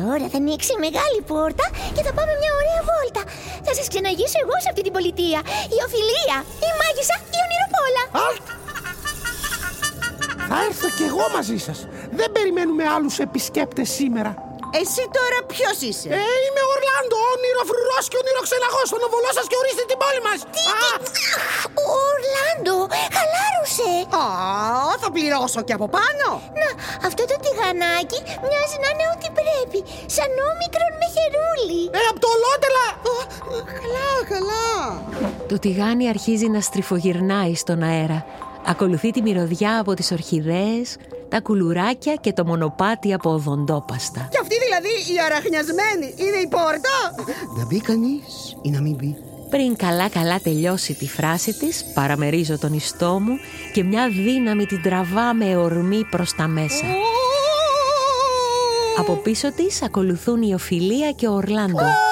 Τώρα 0.00 0.24
θα 0.32 0.38
ανοίξει 0.42 0.72
η 0.76 0.80
μεγάλη 0.86 1.20
πόρτα 1.30 1.66
και 1.94 2.02
θα 2.06 2.12
πάμε 2.16 2.32
μια 2.40 2.52
ωραία 2.60 2.80
βόλτα. 2.90 3.22
Θα 3.66 3.72
σας 3.78 3.86
ξεναγήσω 3.92 4.38
εγώ 4.44 4.56
σε 4.62 4.68
αυτή 4.72 4.82
την 4.86 4.94
πολιτεία. 4.96 5.40
Η 5.74 5.78
Οφιλία, 5.86 6.36
η 6.66 6.68
Μάγισσα, 6.78 7.16
η 7.34 7.38
Ονειροπόλα. 7.44 8.02
Αλτ! 10.58 10.60
Θα 10.60 10.66
έρθω 10.68 10.88
κι 10.98 11.04
εγώ 11.10 11.24
μαζί 11.36 11.58
σας. 11.66 11.78
Δεν 12.18 12.28
περιμένουμε 12.36 12.84
άλλους 12.94 13.14
επισκέπτες 13.26 13.88
σήμερα. 13.98 14.32
Εσύ 14.82 15.02
τώρα 15.18 15.38
ποιος 15.52 15.76
είσαι; 15.88 16.08
Ε, 16.20 16.22
είμαι 16.44 16.60
ο 16.66 16.70
Ορλάντο, 16.76 17.16
όνειρο 17.34 17.62
φρουρός 17.70 18.04
και 18.10 18.18
όνειρο 18.22 18.40
ξεναγός. 18.46 18.86
Τον 18.94 19.02
οβολό 19.08 19.30
σας 19.38 19.46
και 19.50 19.56
ορίστε 19.62 19.84
την 19.90 19.98
πόλη 20.02 20.20
μας. 20.28 20.38
Α, 20.82 20.86
Ο 21.82 21.84
Ορλάντο, 22.10 22.76
χαλάρωσε. 23.16 23.92
Α, 24.22 24.24
θα 25.02 25.08
πληρώσω 25.14 25.60
και 25.68 25.74
από 25.78 25.86
πάνω. 25.98 26.26
Να, 26.60 26.68
αυτό 27.08 27.22
το 27.30 27.36
τηγανάκι 27.44 28.18
μοιάζει 28.48 28.76
να 28.82 28.88
είναι 28.92 29.06
ό,τι 29.14 29.28
πρέπει. 29.40 29.78
Σαν 30.16 30.30
όμικρον 30.50 30.92
με 31.00 31.06
χερούλι. 31.14 31.82
ε, 31.98 32.00
απ' 32.10 32.20
το 32.22 32.28
ολότελα. 32.36 32.86
Α, 33.12 33.14
Καλά, 33.80 34.10
καλά. 34.32 34.66
Το 35.50 35.56
τηγάνι 35.64 36.04
αρχίζει 36.14 36.48
να 36.56 36.60
στριφογυρνάει 36.68 37.54
στον 37.62 37.78
αέρα. 37.90 38.18
Ακολουθεί 38.66 39.10
τη 39.10 39.22
μυρωδιά 39.22 39.78
από 39.78 39.94
τις 39.94 40.12
ορχιδέες, 40.12 40.96
τα 41.28 41.40
κουλουράκια 41.40 42.14
και 42.14 42.32
το 42.32 42.44
μονοπάτι 42.44 43.12
από 43.12 43.30
οδοντόπαστα. 43.30 44.28
Και 44.30 44.38
αυτή 44.40 44.54
δηλαδή 44.58 45.12
η 45.12 45.20
αραχνιασμένη 45.24 46.14
είναι 46.16 46.36
η 46.36 46.48
πόρτα. 46.48 47.24
Να 47.56 47.64
μπει 47.64 47.80
κανείς 47.80 48.56
ή 48.62 48.70
να 48.70 48.80
μην 48.80 48.94
μπει; 48.94 49.16
Πριν 49.50 49.76
καλά-καλά 49.76 50.40
τελειώσει 50.40 50.94
τη 50.94 51.08
φράση 51.08 51.52
της, 51.52 51.84
παραμερίζω 51.94 52.58
τον 52.58 52.72
ιστό 52.72 53.20
μου 53.20 53.36
και 53.72 53.82
μια 53.82 54.08
δύναμη 54.08 54.66
την 54.66 54.82
τραβά 54.82 55.34
με 55.34 55.56
ορμή 55.56 56.04
προς 56.10 56.34
τα 56.34 56.46
μέσα. 56.46 56.86
Από 58.98 59.12
πίσω 59.14 59.52
της 59.52 59.82
ακολουθούν 59.82 60.42
η 60.42 60.54
Οφιλία 60.54 61.10
και 61.10 61.26
ο 61.26 61.32
Ορλάντο. 61.32 62.11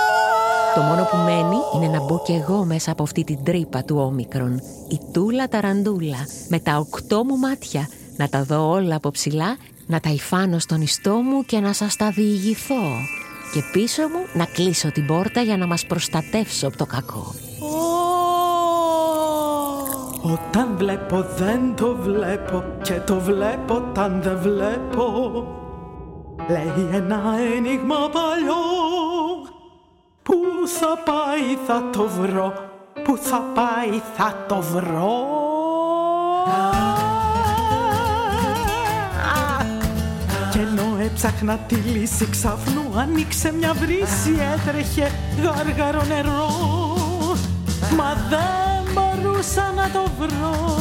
Το 0.75 0.81
μόνο 0.81 1.05
που 1.11 1.17
μένει 1.17 1.57
είναι 1.75 1.99
να 1.99 2.05
μπω 2.05 2.23
κι 2.25 2.33
εγώ 2.33 2.65
μέσα 2.65 2.91
από 2.91 3.03
αυτή 3.03 3.25
την 3.25 3.45
τρύπα 3.45 3.83
του 3.85 3.97
όμικρον. 3.97 4.61
Η 4.89 4.99
τούλα 5.13 5.49
ταραντούλα, 5.49 6.27
με 6.49 6.59
τα 6.59 6.77
οκτώ 6.77 7.25
μου 7.25 7.39
μάτια, 7.39 7.89
να 8.17 8.29
τα 8.29 8.43
δω 8.43 8.71
όλα 8.71 8.97
από 8.97 9.11
ψηλά, 9.11 9.57
να 9.87 10.01
τα 10.01 10.11
υφάνω 10.11 10.59
στον 10.59 10.81
ιστό 10.81 11.15
μου 11.15 11.45
και 11.45 11.61
να 11.61 11.73
σας 11.73 11.97
τα 11.97 12.11
διηγηθώ. 12.11 12.83
Και 13.53 13.63
πίσω 13.73 14.03
μου 14.03 14.27
να 14.33 14.45
κλείσω 14.45 14.93
την 14.93 15.07
πόρτα 15.07 15.41
για 15.41 15.57
να 15.57 15.67
μας 15.67 15.87
προστατεύσω 15.87 16.67
από 16.67 16.77
το 16.77 16.87
κακό. 16.87 17.35
Όταν 20.23 20.77
βλέπω 20.77 21.27
δεν 21.37 21.75
το 21.77 21.97
βλέπω 22.01 22.65
και 22.83 22.95
το 23.07 23.21
βλέπω 23.21 23.75
όταν 23.75 24.23
δεν 24.23 24.39
βλέπω 24.39 25.05
λέει 26.49 26.89
ένα 26.93 27.23
ένιγμα 27.57 27.97
παλιό 28.13 28.80
Πού 30.61 30.69
θα 30.69 31.13
πάει 31.13 31.59
θα 31.67 31.85
το 31.93 32.09
βρω, 32.21 32.53
πού 33.05 33.19
θα 33.23 33.43
πάει 33.55 34.01
θα 34.17 34.45
το 34.49 34.61
βρω. 34.61 35.27
Κι 40.51 40.59
ενώ 40.59 41.05
έψαχνα 41.05 41.57
τη 41.57 41.75
λύση 41.75 42.29
ξαφνού 42.31 42.99
ανοίξε 42.99 43.53
μια 43.53 43.73
βρύση 43.73 44.35
έτρεχε 44.55 45.11
γάργαρο 45.43 46.03
νερό. 46.05 46.51
Μα 47.97 48.17
δεν 48.29 48.93
μπορούσα 48.93 49.73
να 49.77 49.91
το 49.91 50.11
βρω. 50.19 50.77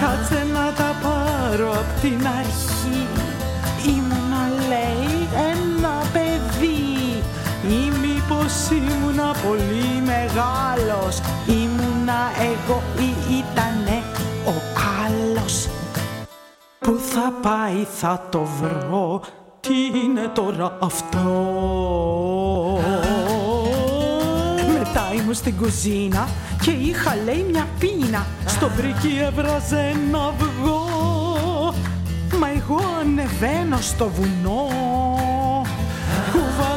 Κάτσε 0.00 0.46
να 0.52 0.72
τα 0.72 0.94
πάρω 1.02 1.70
απ' 1.70 2.00
την 2.00 2.26
αρχή 2.26 3.19
μήπως 8.50 8.92
ήμουνα 8.92 9.34
πολύ 9.48 10.02
μεγάλος. 10.04 11.20
Ήμουνα 11.46 12.20
εγώ 12.38 12.82
ή 12.98 13.14
ήτανε 13.38 14.02
ο 14.46 14.52
άλλος 15.04 15.68
Πού 16.78 17.00
θα 17.12 17.32
πάει 17.42 17.86
θα 17.98 18.26
το 18.30 18.48
βρω. 18.60 19.20
Τι 19.60 19.98
είναι 20.04 20.30
τώρα 20.34 20.76
αυτό; 20.80 21.20
Μετά 24.78 25.12
ήμουν 25.14 25.34
στην 25.34 25.56
κουζίνα 25.56 26.28
και 26.62 26.70
είχα 26.70 27.16
λέει 27.24 27.46
μια 27.50 27.66
πίνα 27.78 28.26
Στο 28.46 28.70
πρίκι 28.76 29.20
έβραζε 29.22 29.92
ένα 29.94 30.18
αυγό. 30.18 30.84
Μα 32.38 32.48
εγώ 32.48 32.80
ανεβαίνω 33.00 33.76
στο 33.80 34.08
βουνό. 34.08 34.68
Κουβαλάω 36.32 36.69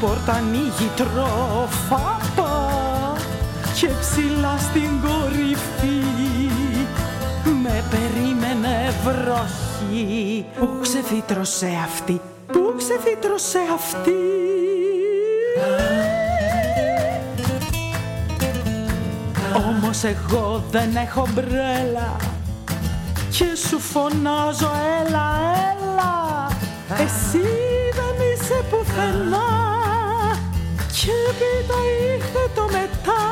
πόρτα 0.00 0.32
ανοίγει 0.32 0.90
τροφάπα 0.96 2.70
Και 3.74 3.88
ψηλά 4.00 4.56
στην 4.58 4.90
κορυφή 5.00 6.02
Με 7.62 7.84
περίμενε 7.90 8.92
βροχή. 9.04 10.44
Πού 10.58 10.68
ξεφύτρωσε 10.80 11.70
αυτή 11.84 12.20
Πού 12.46 12.74
ξεφύτρωσε 12.76 13.58
αυτή; 13.74 14.20
Όμως 19.68 20.04
εγώ 20.04 20.64
δεν 20.70 20.96
έχω 20.96 21.28
μπρέλα 21.34 22.16
Και 23.30 23.56
σου 23.68 23.78
φωνάζω 23.78 24.70
έλα, 25.00 25.30
έλα 25.70 26.48
Εσύ 26.88 27.48
δεν 27.94 28.26
είσαι 28.32 28.64
πουθενά 28.70 29.69
Και 31.00 31.10
έπειτα 31.30 31.78
ήρθε 32.14 32.50
το 32.54 32.62
μετά 32.62 33.22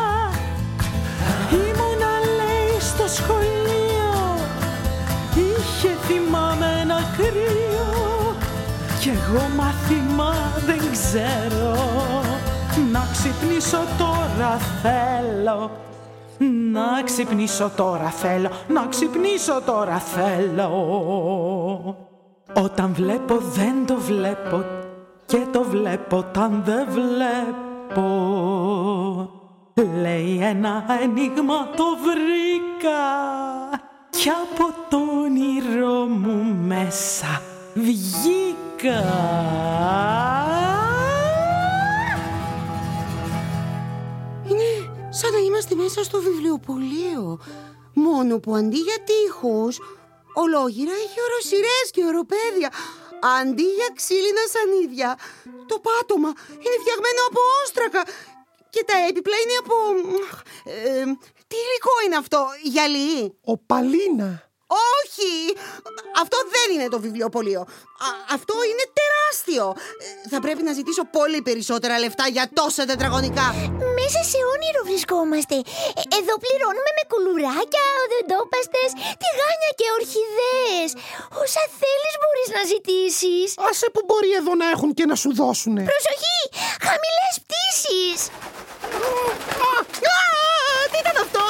Ήμουνα 1.52 2.14
λέει 2.38 2.80
στο 2.80 3.08
σχολείο. 3.08 4.12
Είχε 5.34 5.88
θυμάμαι 5.88 6.78
ένα 6.82 7.00
κρύο. 7.16 8.34
Κι 9.00 9.08
εγώ 9.08 9.48
μάθημα 9.56 10.34
δεν 10.66 10.78
ξέρω. 10.92 11.74
Να 12.92 13.08
ξυπνήσω 13.12 13.84
τώρα 13.98 14.58
θέλω. 14.82 15.70
Να 16.72 17.02
ξυπνήσω 17.04 17.70
τώρα 17.76 18.08
θέλω, 18.10 18.50
να 18.68 18.86
ξυπνήσω 18.86 19.60
τώρα 19.66 19.98
θέλω. 19.98 20.70
Όταν 22.52 22.92
βλέπω 22.94 23.38
δεν 23.38 23.86
το 23.86 23.96
βλέπω 23.96 24.77
και 25.28 25.46
το 25.52 25.62
βλέπω 25.62 26.16
όταν 26.16 26.62
δεν 26.64 26.86
βλέπω 26.90 28.06
Λέει 30.00 30.38
ένα 30.42 30.84
ενίγμα 31.02 31.70
το 31.76 31.84
βρήκα 32.02 33.00
κι 34.10 34.28
από 34.28 34.74
το 34.88 34.96
όνειρό 34.96 36.06
μου 36.06 36.56
μέσα 36.66 37.42
βγήκα 37.74 39.04
Είναι 44.44 44.70
σαν 45.10 45.32
να 45.32 45.38
είμαστε 45.46 45.74
μέσα 45.74 46.04
στο 46.04 46.20
βιβλιοπωλείο. 46.20 47.38
Μόνο 47.94 48.38
που 48.38 48.54
αντί 48.54 48.76
για 48.76 48.98
τείχους, 49.04 49.78
ολόγυρα 50.34 50.92
έχει 50.92 51.18
οροσυρές 51.26 51.86
και 51.90 52.04
οροπέδια. 52.04 52.70
Αντί 53.22 53.62
για 53.78 53.88
ξύλινα 53.98 54.44
σανίδια, 54.54 55.18
το 55.70 55.76
πάτωμα 55.86 56.32
είναι 56.64 56.76
φτιαγμένο 56.82 57.20
από 57.28 57.40
όστρακα. 57.62 58.02
Και 58.70 58.84
τα 58.86 58.96
έπιπλα 59.08 59.36
είναι 59.42 59.56
από... 59.62 59.74
ε, 60.64 61.04
τι 61.48 61.56
υλικό 61.66 61.94
είναι 62.04 62.16
αυτό, 62.16 62.46
γυαλί; 62.62 63.38
Οπαλίνα. 63.44 64.30
Όχι! 65.00 65.56
Αυτό 66.22 66.36
δεν 66.54 66.74
είναι 66.74 66.88
το 66.88 67.00
βιβλιοπωλείο. 67.00 67.60
Α- 67.60 68.24
αυτό 68.34 68.54
είναι 68.70 68.84
τεράστιο. 68.98 69.74
Ε, 70.24 70.28
Θα 70.28 70.40
πρέπει 70.40 70.62
να 70.62 70.72
ζητήσω 70.72 71.04
πολύ 71.04 71.42
περισσότερα 71.42 71.98
λεφτά 71.98 72.28
για 72.28 72.50
τόσα 72.52 72.84
τετραγωνικά. 72.84 73.54
Μέσα 74.58 74.70
σε 74.70 74.76
όνειρο 74.76 74.80
βρισκόμαστε. 74.90 75.56
Ε, 76.00 76.02
Εδώ 76.18 76.34
πληρώνουμε 76.42 76.90
με 76.98 77.04
κουλουράκια, 77.12 77.84
οδοντόπαστες, 78.02 78.90
τηγάνια 79.22 79.70
και 79.78 79.86
ορχιδέες. 79.96 80.90
Όσα 81.42 81.62
θέλεις 81.80 82.14
μπορείς 82.20 82.48
να 82.56 82.62
ζητήσεις. 82.72 83.48
Άσε 83.68 83.86
που 83.94 84.02
μπορεί 84.08 84.30
εδώ 84.40 84.52
να 84.62 84.66
έχουν 84.74 84.90
και 84.98 85.04
να 85.10 85.16
σου 85.22 85.30
δώσουνε. 85.40 85.82
Προσοχή! 85.92 86.40
Χαμηλές 86.88 87.34
πτήσεις! 87.44 88.20
Α, 89.68 89.70
τι 90.90 90.96
ήταν 91.04 91.16
αυτό; 91.24 91.44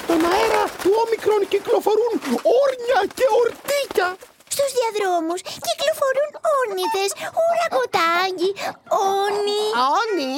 Στον 0.00 0.20
αέρα 0.32 0.62
του 0.82 0.90
όμικρον 1.04 1.40
κυκλοφορούν 1.52 2.12
όρνια 2.62 3.00
και 3.18 3.26
ορτίκια. 3.42 4.08
Στους 4.54 4.70
διαδρόμους 4.78 5.40
κυκλοφορούν 5.66 6.30
όνειδες, 6.58 7.10
ουρακοτάγγι, 7.42 8.50
όνοι. 9.22 9.62
Αόνι. 9.84 10.34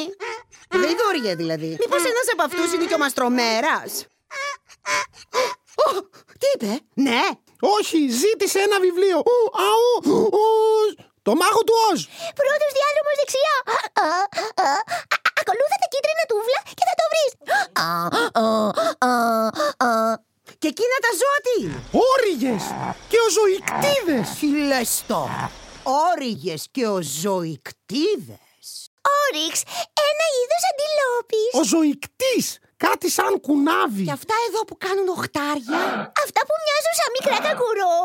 Γρηγόρια 0.80 1.34
δηλαδή. 1.42 1.70
Μήπως 1.82 2.02
ένας 2.12 2.26
από 2.32 2.42
αυτούς 2.48 2.68
είναι 2.72 2.86
και 2.88 2.96
ο 2.98 3.02
μαστρομέρας; 3.04 3.90
Ω, 5.86 5.88
τι 6.40 6.46
είπε; 6.54 6.72
Ναι. 7.06 7.22
Όχι, 7.76 7.98
ζήτησε 8.22 8.58
ένα 8.68 8.78
βιβλίο. 8.86 9.18
Ου, 9.32 9.38
αου, 9.66 9.88
ου, 10.12 10.44
το 11.26 11.32
μάγο 11.40 11.60
του 11.66 11.76
Οζ. 11.88 12.00
Πρώτος 12.40 12.70
διάδρομος 12.76 13.16
δεξιά. 13.20 13.56
Α, 14.04 14.06
α, 14.06 14.68
α, 14.68 14.80
Ακολούθα 15.40 15.76
τα 15.82 15.88
κίτρινα 15.92 16.24
τούβλα 16.30 16.60
και 16.78 16.84
θα 16.88 16.94
το 17.00 17.06
βρεις. 17.12 17.32
Α, 20.62 20.64
α, 20.64 20.68
α, 20.68 20.68
α. 20.68 20.68
Και 20.68 20.68
εκείνα 20.68 20.96
τα 21.00 21.08
ζώα 21.20 21.38
τι 21.44 21.52
είναι; 21.62 21.82
Όριγες 22.10 22.64
και 23.08 23.16
οζωικτίδες. 23.26 24.38
Τι 24.38 24.46
λες 24.66 25.02
τώρα; 25.06 25.50
Όριγες 25.82 26.66
και 26.70 26.86
οζωικτίδες. 26.86 28.90
Όριξ, 29.22 29.62
ένα 30.10 30.26
είδος 30.38 30.64
αντιλόπης. 30.70 31.52
Οζωικτής, 31.60 32.58
κάτι 32.86 33.08
σαν 33.16 33.32
κουνάβι. 33.46 34.04
Και 34.08 34.16
αυτά 34.20 34.36
εδώ 34.48 34.60
που 34.68 34.76
κάνουν 34.84 35.06
οχτάρια. 35.16 35.82
Αυτά 36.24 36.40
που 36.46 36.54
μοιάζουν 36.62 36.94
σαν 37.00 37.10
μικρά 37.16 37.38
κακουρό. 37.46 37.96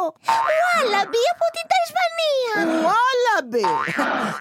Ουάλαμπι 0.59 1.23
από 1.33 1.45
την 1.55 1.65
Τασμανία. 1.73 2.55
Ουάλαμπι! 2.79 3.65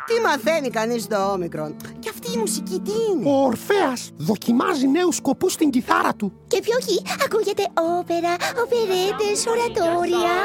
Τι 0.08 0.14
μαθαίνει 0.26 0.70
κανείς 0.78 1.02
στο 1.02 1.18
όμικρον; 1.34 1.70
Και 2.02 2.08
αυτή 2.14 2.28
η 2.36 2.38
μουσική 2.42 2.76
τι 2.86 2.94
είναι; 3.08 3.24
Ο 3.30 3.34
Ορφέας 3.50 4.00
δοκιμάζει 4.16 4.86
νέους 4.96 5.16
σκοπούς 5.16 5.52
στην 5.52 5.70
κιθάρα 5.70 6.12
του. 6.14 6.28
Και 6.46 6.60
πιο 6.60 6.76
εκεί 6.80 6.98
ακούγεται 7.24 7.64
όπερα, 7.98 8.32
οπερέτες, 8.62 9.38
ορατόρια. 9.52 10.36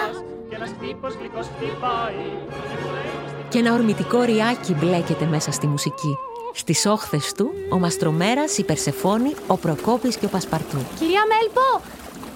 Και 3.49 3.57
ένα 3.57 3.73
ορμητικό 3.73 4.21
ριάκι 4.21 4.73
μπλέκεται 4.73 5.25
μέσα 5.25 5.51
στη 5.51 5.67
μουσική. 5.67 6.17
Στις 6.53 6.85
όχθες 6.85 7.33
του, 7.33 7.51
ο 7.69 7.77
Μαστρομέρας, 7.79 8.57
η 8.57 8.63
Περσεφόνη, 8.63 9.33
ο 9.47 9.57
Προκόπης 9.57 10.15
και 10.15 10.25
ο 10.25 10.29
Πασπαρτού. 10.29 10.77
Κυρία 10.99 11.23
Μέλπο, 11.31 11.81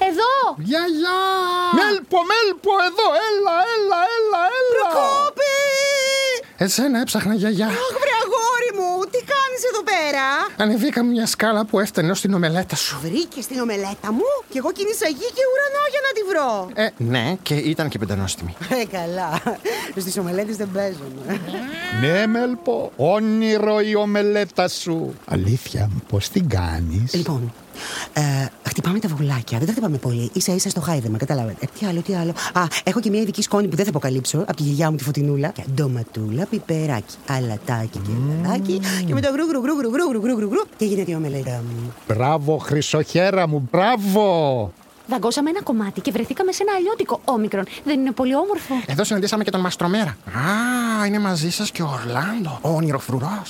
εδώ! 0.10 0.34
Γιαγιά! 0.58 1.21
Μέλπο, 1.80 2.17
μέλπο, 2.32 2.71
εδώ, 2.88 3.08
έλα, 3.28 3.56
έλα, 3.75 3.99
έλα, 4.17 4.41
έλα. 4.60 4.88
Κόπη! 4.97 5.56
Εσένα 6.58 6.99
έψαχνα, 6.99 7.34
γιαγιά. 7.34 7.67
Αχ, 7.67 7.73
βρε 7.73 8.15
αγόρι 8.21 8.24
μου, 8.24 8.24
τι 9.55 9.61
κάνεις 9.61 9.63
εδώ 9.71 9.83
πέρα; 9.83 10.23
Ανεβήκαμε 10.57 11.11
μια 11.11 11.25
σκάλα 11.25 11.65
που 11.65 11.79
έφτανε 11.79 12.11
ως 12.11 12.21
την 12.21 12.33
ομελέτα 12.33 12.75
σου. 12.75 12.99
Βρήκε 13.01 13.41
την 13.47 13.59
ομελέτα 13.59 14.11
μου 14.11 14.29
και 14.49 14.57
εγώ 14.57 14.71
κίνησα 14.71 15.07
γη 15.07 15.29
και 15.37 15.43
ουρανό 15.51 15.83
για 15.91 16.01
να 16.05 16.11
τη 16.15 16.21
βρω. 16.29 16.69
Ε, 16.73 16.89
ναι, 16.97 17.37
και 17.41 17.53
ήταν 17.53 17.89
και 17.89 17.99
πεντανόστιμη. 17.99 18.55
Ε, 18.69 18.85
καλά. 18.97 19.41
Στις 20.01 20.17
ομελέτες 20.17 20.55
δεν 20.55 20.69
παίζουν. 20.73 21.13
Ναι, 22.01 22.27
Μέλπο, 22.27 22.91
όνειρο 22.95 23.79
η 23.79 23.95
ομελέτα 23.95 24.67
σου. 24.67 25.13
Αλήθεια, 25.25 25.89
πώς 26.09 26.29
την 26.29 26.49
κάνεις; 26.49 27.13
λοιπόν, 27.13 27.53
ε, 28.13 28.21
χτυπάμε 28.67 28.99
τα 28.99 29.07
βουλάκια. 29.07 29.57
Δεν 29.57 29.67
τα 29.67 29.71
χτυπάμε 29.71 29.97
πολύ. 29.97 30.31
σα 30.38 30.53
ίσα 30.53 30.69
στο 30.69 30.81
χάιδεμα, 30.81 31.17
καταλάβατε. 31.17 31.67
τι 31.79 31.85
άλλο, 31.85 32.01
τι 32.01 32.13
άλλο. 32.15 32.33
Α, 32.53 32.61
έχω 32.83 32.99
και 32.99 33.09
μια 33.09 33.21
ειδική 33.21 33.41
σκόνη 33.41 33.67
που 33.67 33.75
δεν 33.75 33.85
θα 33.85 33.89
αποκαλύψω 33.89 34.38
από 34.38 34.55
τη 34.55 34.63
γιαγιά 34.63 34.91
μου 34.91 34.97
τη 34.97 35.03
φωτεινούλα. 35.03 35.49
Και 35.49 35.63
ντοματούλα, 35.73 36.45
πιπεράκι, 36.45 37.15
αλατάκι 37.27 37.99
και 37.99 38.11
λαδάκι. 38.27 38.81
Και 39.05 39.13
μετά 39.13 39.29
γρου 39.29 39.45
γρου 39.47 39.61
γρου 39.61 39.75
γρου 39.89 40.21
γρου 40.21 40.49
γρου 40.49 40.61
και 40.77 40.85
γίνεται 40.85 41.11
η 41.11 41.15
ομελέτα 41.15 41.51
μου. 41.51 41.93
Μπράβο, 42.07 42.57
χρυσοχέρα 42.57 43.47
μου, 43.47 43.69
μπράβο! 43.71 44.73
Δαγκώσαμε 45.07 45.49
ένα 45.49 45.61
κομμάτι 45.63 46.01
και 46.01 46.11
βρεθήκαμε 46.11 46.51
σε 46.51 46.63
ένα 46.63 46.73
αλλιώτικο 46.77 47.21
όμικρον. 47.25 47.65
Δεν 47.83 47.99
είναι 47.99 48.11
πολύ 48.11 48.35
όμορφο. 48.35 48.73
Εδώ 48.85 49.03
συναντήσαμε 49.03 49.43
και 49.43 49.51
τον 49.51 49.61
Μαστρομέρα. 49.61 50.17
Α, 50.43 51.05
είναι 51.05 51.19
μαζί 51.19 51.49
σας 51.51 51.71
και 51.71 51.81
ο 51.81 51.89
Ορλάντο, 51.99 52.59
ο 52.61 52.69
ονειροφρουρό. 52.69 53.41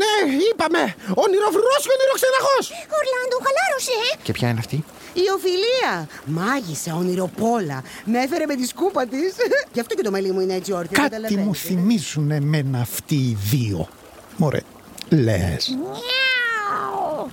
Ναι, 0.00 0.12
είπαμε! 0.50 0.82
Ονειροφρουρό 1.24 1.76
και 1.84 1.90
ονειροξεναγό! 1.96 2.56
Ορλάντο, 2.98 3.36
χαλάρωσε! 3.46 3.98
Και 4.22 4.32
ποια 4.32 4.48
είναι 4.48 4.58
αυτή; 4.58 4.84
Η 5.12 5.24
Οφιλία! 5.36 6.08
Μάγισσα, 6.24 6.94
ονειροπόλα. 6.94 7.82
Με 8.04 8.18
έφερε 8.18 8.46
με 8.46 8.54
τη 8.54 8.66
σκούπα 8.66 9.06
της. 9.06 9.34
Γι' 9.74 9.80
αυτό 9.80 9.94
και 9.94 10.02
το 10.02 10.10
μελί 10.10 10.32
μου 10.32 10.40
είναι 10.40 10.54
έτσι 10.54 10.72
όρθιο. 10.72 10.96
Κάτι 10.96 11.08
καταλαβαίνετε. 11.08 11.46
μου 11.46 11.54
θυμίζουν 11.54 12.30
εμένα 12.30 12.80
αυτοί 12.80 13.14
οι 13.14 13.36
δύο. 13.50 13.88
Μωρέ, 14.36 14.60
λες. 15.08 15.76
Μιαου. 15.78 16.29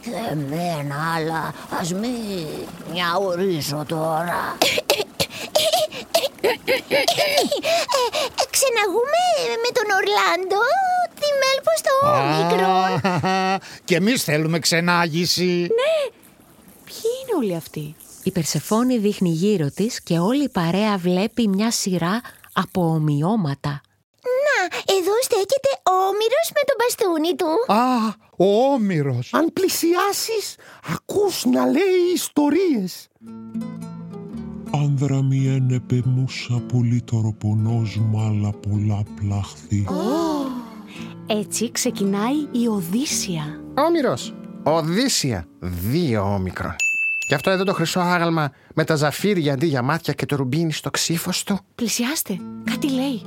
Και 0.01 0.09
εμένα, 0.31 0.95
αλλά 1.15 1.53
ας 1.79 1.93
μη 1.93 2.09
μιαουρίσω 2.91 3.85
τώρα. 3.87 4.57
Ε, 8.39 8.45
Ξεναγούμε 8.49 9.23
με 9.63 9.69
τον 9.73 9.87
Ορλάντο, 9.97 10.61
τη 11.19 11.27
Μέλπο 11.41 11.71
στο 11.81 11.93
Όμικρον. 12.09 13.11
Α, 13.31 13.57
Και 13.85 13.95
εμείς 13.95 14.23
θέλουμε 14.23 14.59
ξενάγηση. 14.59 15.67
Ποιοι 16.85 17.11
είναι 17.21 17.37
όλοι 17.37 17.55
αυτοί; 17.55 17.95
Η 18.23 18.31
Περσεφόνη 18.31 18.97
δείχνει 18.97 19.29
γύρω 19.29 19.71
της 19.75 20.01
και 20.03 20.19
όλη 20.19 20.43
η 20.43 20.49
παρέα 20.49 20.97
βλέπει 20.97 21.47
μια 21.47 21.71
σειρά 21.71 22.21
από 22.53 22.81
ομοιώματα. 22.81 23.81
Να, 24.45 24.77
εδώ 24.95 25.11
στέκεται 25.21 25.71
ο 25.83 25.91
Όμηρος 25.91 26.47
με 26.53 26.61
τον 26.67 26.75
μπαστούνι 26.77 27.35
του. 27.35 27.73
Α, 27.73 28.13
ο 28.37 28.73
Όμηρος. 28.73 29.33
Αν 29.33 29.53
πλησιάσεις, 29.53 30.55
ακούς 30.93 31.45
να 31.45 31.65
λέει 31.65 32.13
ιστορίες. 32.13 33.07
Άνδρα 34.73 35.23
μη 35.23 35.47
ένεπε 35.47 36.01
μουσα 36.05 36.61
πολύ 36.73 37.01
τοροπονός 37.01 37.99
μάλα 38.11 38.51
πολλά 38.51 39.03
πλάχθη. 39.15 39.85
Έτσι 41.27 41.71
ξεκινάει 41.71 42.35
η 42.51 42.67
Οδύσσια. 42.67 43.61
Όμηρος. 43.87 44.33
Οδύσσια. 44.63 45.47
Δύο 45.59 46.33
όμικρον. 46.33 46.75
Και 47.27 47.35
αυτό 47.35 47.49
εδώ 47.49 47.63
το 47.63 47.73
χρυσό 47.73 47.99
άγαλμα 47.99 48.51
με 48.73 48.83
τα 48.83 48.95
ζαφύρια 48.95 49.53
αντί 49.53 49.65
για 49.65 49.81
μάτια 49.81 50.13
και 50.13 50.25
το 50.25 50.35
ρουμπίνι 50.35 50.71
στο 50.71 50.89
ξύφος 50.89 51.43
του. 51.43 51.59
Πλησιάστε. 51.75 52.37
Κάτι 52.63 52.89
λέει. 52.91 53.21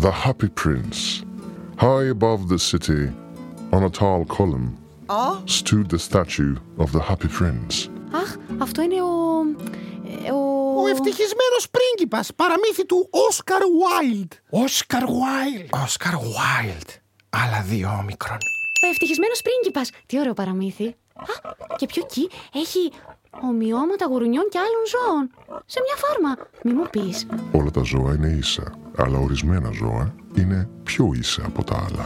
The 0.00 0.10
happy 0.26 0.48
prince. 0.64 1.24
High 1.76 2.08
above 2.18 2.40
the 2.52 2.58
city, 2.70 3.02
on 3.76 3.82
a 3.90 3.92
tall 4.00 4.20
column, 4.38 4.68
stood 5.58 5.86
the 5.94 6.00
statue 6.08 6.54
of 6.82 6.88
the 6.92 7.02
happy 7.10 7.28
prince. 7.38 7.88
Αχ, 8.12 8.36
αυτό 8.58 8.82
είναι 8.82 9.02
ο... 9.02 9.40
ε, 10.26 10.30
ο... 10.30 10.38
Ο 10.82 10.86
ευτυχισμένος 10.86 11.68
πρίγκιπας, 11.70 12.34
παραμύθι 12.36 12.86
του 12.86 13.08
Όσκαρ 13.10 13.60
Βάιλντ. 13.82 14.32
Όσκαρ 14.50 15.04
Βάιλ. 15.04 15.68
Όσκαρ 15.84 16.12
Βάιλντ. 16.12 16.88
Άλλα 17.30 17.62
δύο 17.62 17.88
όμικρον. 18.00 18.38
Ο 18.84 18.88
ευτυχισμένος 18.90 19.42
πρίγκιπας. 19.42 19.90
Τι 20.06 20.18
ωραίο 20.18 20.32
παραμύθι. 20.32 20.86
Α, 21.14 21.52
και 21.76 21.86
πιο 21.86 22.02
εκεί 22.04 22.30
έχει 22.52 22.92
ομοιώματα 23.42 24.06
γουρουνιών 24.06 24.46
και 24.52 24.58
άλλων 24.58 24.84
ζώων. 24.92 25.24
Σε 25.66 25.78
μια 25.84 25.96
φάρμα. 26.02 26.30
Μη 26.64 26.72
μου 26.72 26.86
πεις. 26.90 27.26
Όλα 27.52 27.70
τα 27.70 27.82
ζώα 27.82 28.14
είναι 28.14 28.30
ίσα, 28.40 28.66
αλλά 28.96 29.18
ορισμένα 29.18 29.70
ζώα 29.80 30.14
είναι 30.38 30.68
πιο 30.82 31.10
ίσα 31.14 31.42
από 31.46 31.64
τα 31.64 31.74
άλλα. 31.74 32.04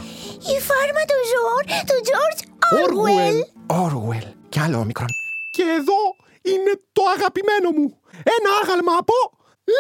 Η 0.54 0.56
φάρμα 0.68 1.02
των 1.10 1.20
ζώων 1.32 1.64
του 1.88 1.96
George 2.08 2.40
Orwell. 2.78 3.38
Όρουελ. 3.82 4.26
Και 4.48 4.60
άλλο 4.60 4.78
όμικρον. 4.78 5.08
Και 5.50 5.62
εδώ 5.78 6.00
είναι 6.42 6.72
το 6.92 7.02
αγαπημένο 7.16 7.68
μου. 7.76 7.96
Ένα 8.12 8.50
άγαλμα 8.62 8.92
από 8.98 9.14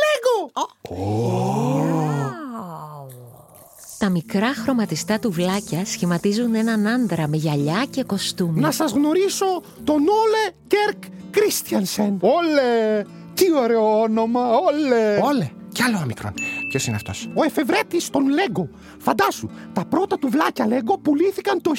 Λέγκο. 0.00 0.38
Τα 3.98 4.08
μικρά 4.08 4.54
χρωματιστά 4.54 5.18
τουβλάκια 5.18 5.84
σχηματίζουν 5.84 6.54
έναν 6.54 6.86
άντρα 6.86 7.28
με 7.28 7.36
γυαλιά 7.36 7.86
και 7.90 8.02
κοστούμι. 8.04 8.60
Να 8.60 8.70
σας 8.70 8.92
γνωρίσω 8.92 9.62
τον 9.84 9.96
Όλε 9.96 10.52
Κέρκ 10.66 11.02
Κρίστιανσεν. 11.40 12.18
Όλε! 12.20 13.02
Τι 13.34 13.44
ωραίο 13.62 14.00
όνομα, 14.00 14.40
όλε! 14.48 15.18
Όλε. 15.22 15.50
Και 15.72 15.82
άλλο 15.86 15.98
όμικρον. 16.02 16.32
Ποιος 16.68 16.86
είναι 16.86 16.96
αυτός; 16.96 17.28
Ο 17.34 17.42
εφευρέτης 17.44 18.10
των 18.10 18.28
Λέγκο. 18.28 18.68
Φαντάσου, 18.98 19.48
τα 19.72 19.84
πρώτα 19.84 20.18
τουβλάκια 20.18 20.66
Λέγκο 20.66 20.98
πουλήθηκαν 20.98 21.60
το 21.60 21.72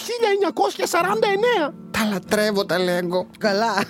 1949. 1.70 1.74
Τα 1.92 2.06
λατρεύω 2.12 2.66
τα 2.66 2.80
λέγκο. 2.80 3.28
Καλά. 3.40 3.84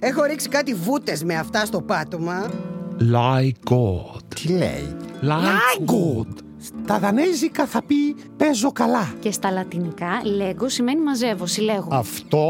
Έχω 0.00 0.22
ρίξει 0.24 0.48
κάτι 0.48 0.74
βούτες 0.74 1.24
με 1.24 1.34
αυτά 1.34 1.64
στο 1.64 1.80
πάτωμα. 1.80 2.50
Like 2.98 3.72
God. 3.72 4.20
Τι 4.34 4.48
λέει; 4.48 4.96
Like 5.22 5.90
God. 5.90 6.47
Στα 6.60 6.98
δανέζικα 6.98 7.66
θα 7.66 7.82
πει 7.82 8.16
παίζω 8.36 8.72
καλά. 8.72 9.14
Και 9.20 9.30
στα 9.30 9.50
λατινικά, 9.50 10.20
λέγκο 10.24 10.68
σημαίνει 10.68 11.00
μαζεύω, 11.00 11.46
συλλέγω. 11.46 11.88
Αυτό 11.90 12.46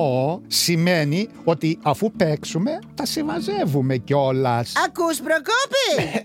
σημαίνει 0.47 1.29
ότι 1.45 1.79
αφού 1.83 2.13
παίξουμε, 2.13 2.79
τα 2.95 3.07
συμμαζεύουμε 3.07 3.97
κιόλας. 3.97 4.73
Ακούς 4.87 5.21
Προκόπη! 5.21 6.25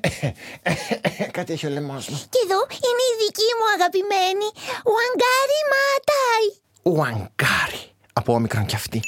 Κάτι 1.38 1.54
έχει 1.54 1.66
ο 1.66 1.70
λαιμός 1.70 2.10
μου. 2.10 2.18
Και 2.30 2.40
εδώ 2.44 2.60
είναι 2.70 3.04
η 3.12 3.16
δική 3.26 3.50
μου 3.58 3.66
αγαπημένη, 3.76 4.48
Ουαγκάρι 4.92 5.60
Ματάι. 5.74 6.46
Ουαγκάρι. 6.84 7.82
Από 8.14 8.34
όμικρον 8.34 8.66
κι 8.66 8.76
αυτή. 8.76 9.02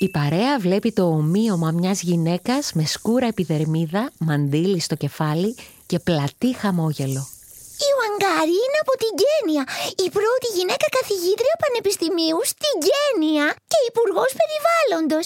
Η 0.00 0.08
παρέα 0.10 0.58
βλέπει 0.58 0.92
το 0.92 1.02
ομοίωμα 1.02 1.70
μιας 1.70 2.02
γυναίκας 2.02 2.72
με 2.72 2.84
σκούρα 2.84 3.26
επιδερμίδα, 3.26 4.10
μαντίλι 4.18 4.80
στο 4.80 4.94
κεφάλι 4.94 5.56
και 5.86 5.98
πλατή 5.98 6.54
χαμόγελο. 6.56 7.26
Η 7.86 7.88
Ουαγκάρι 7.96 8.56
είναι 8.64 8.80
από 8.84 8.94
την 9.02 9.12
Γένεια, 9.24 9.62
η 10.04 10.06
πρώτη 10.16 10.48
γυναίκα 10.56 10.86
καθηγήτρια 10.98 11.54
πανεπιστημίου 11.62 12.38
στην 12.52 12.74
Γένεια 12.88 13.46
και 13.72 13.80
υπουργός 13.90 14.30
περιβάλλοντος. 14.40 15.24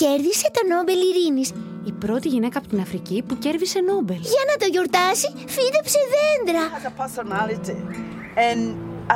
Κέρδισε 0.00 0.48
το 0.56 0.62
Νόμπελ 0.72 1.00
Ειρήνης. 1.08 1.48
Η 1.90 1.92
πρώτη 2.04 2.28
γυναίκα 2.34 2.56
από 2.60 2.68
την 2.72 2.80
Αφρική 2.86 3.18
που 3.26 3.34
κέρδισε 3.44 3.78
Νόμπελ. 3.90 4.20
Για 4.34 4.44
να 4.50 4.54
το 4.60 4.66
γιορτάσει, 4.74 5.28
φύτεψε 5.56 6.00
δέντρα. 6.14 6.62
has 6.76 6.86
a 6.92 6.94
personality. 7.02 7.76
And 8.48 8.60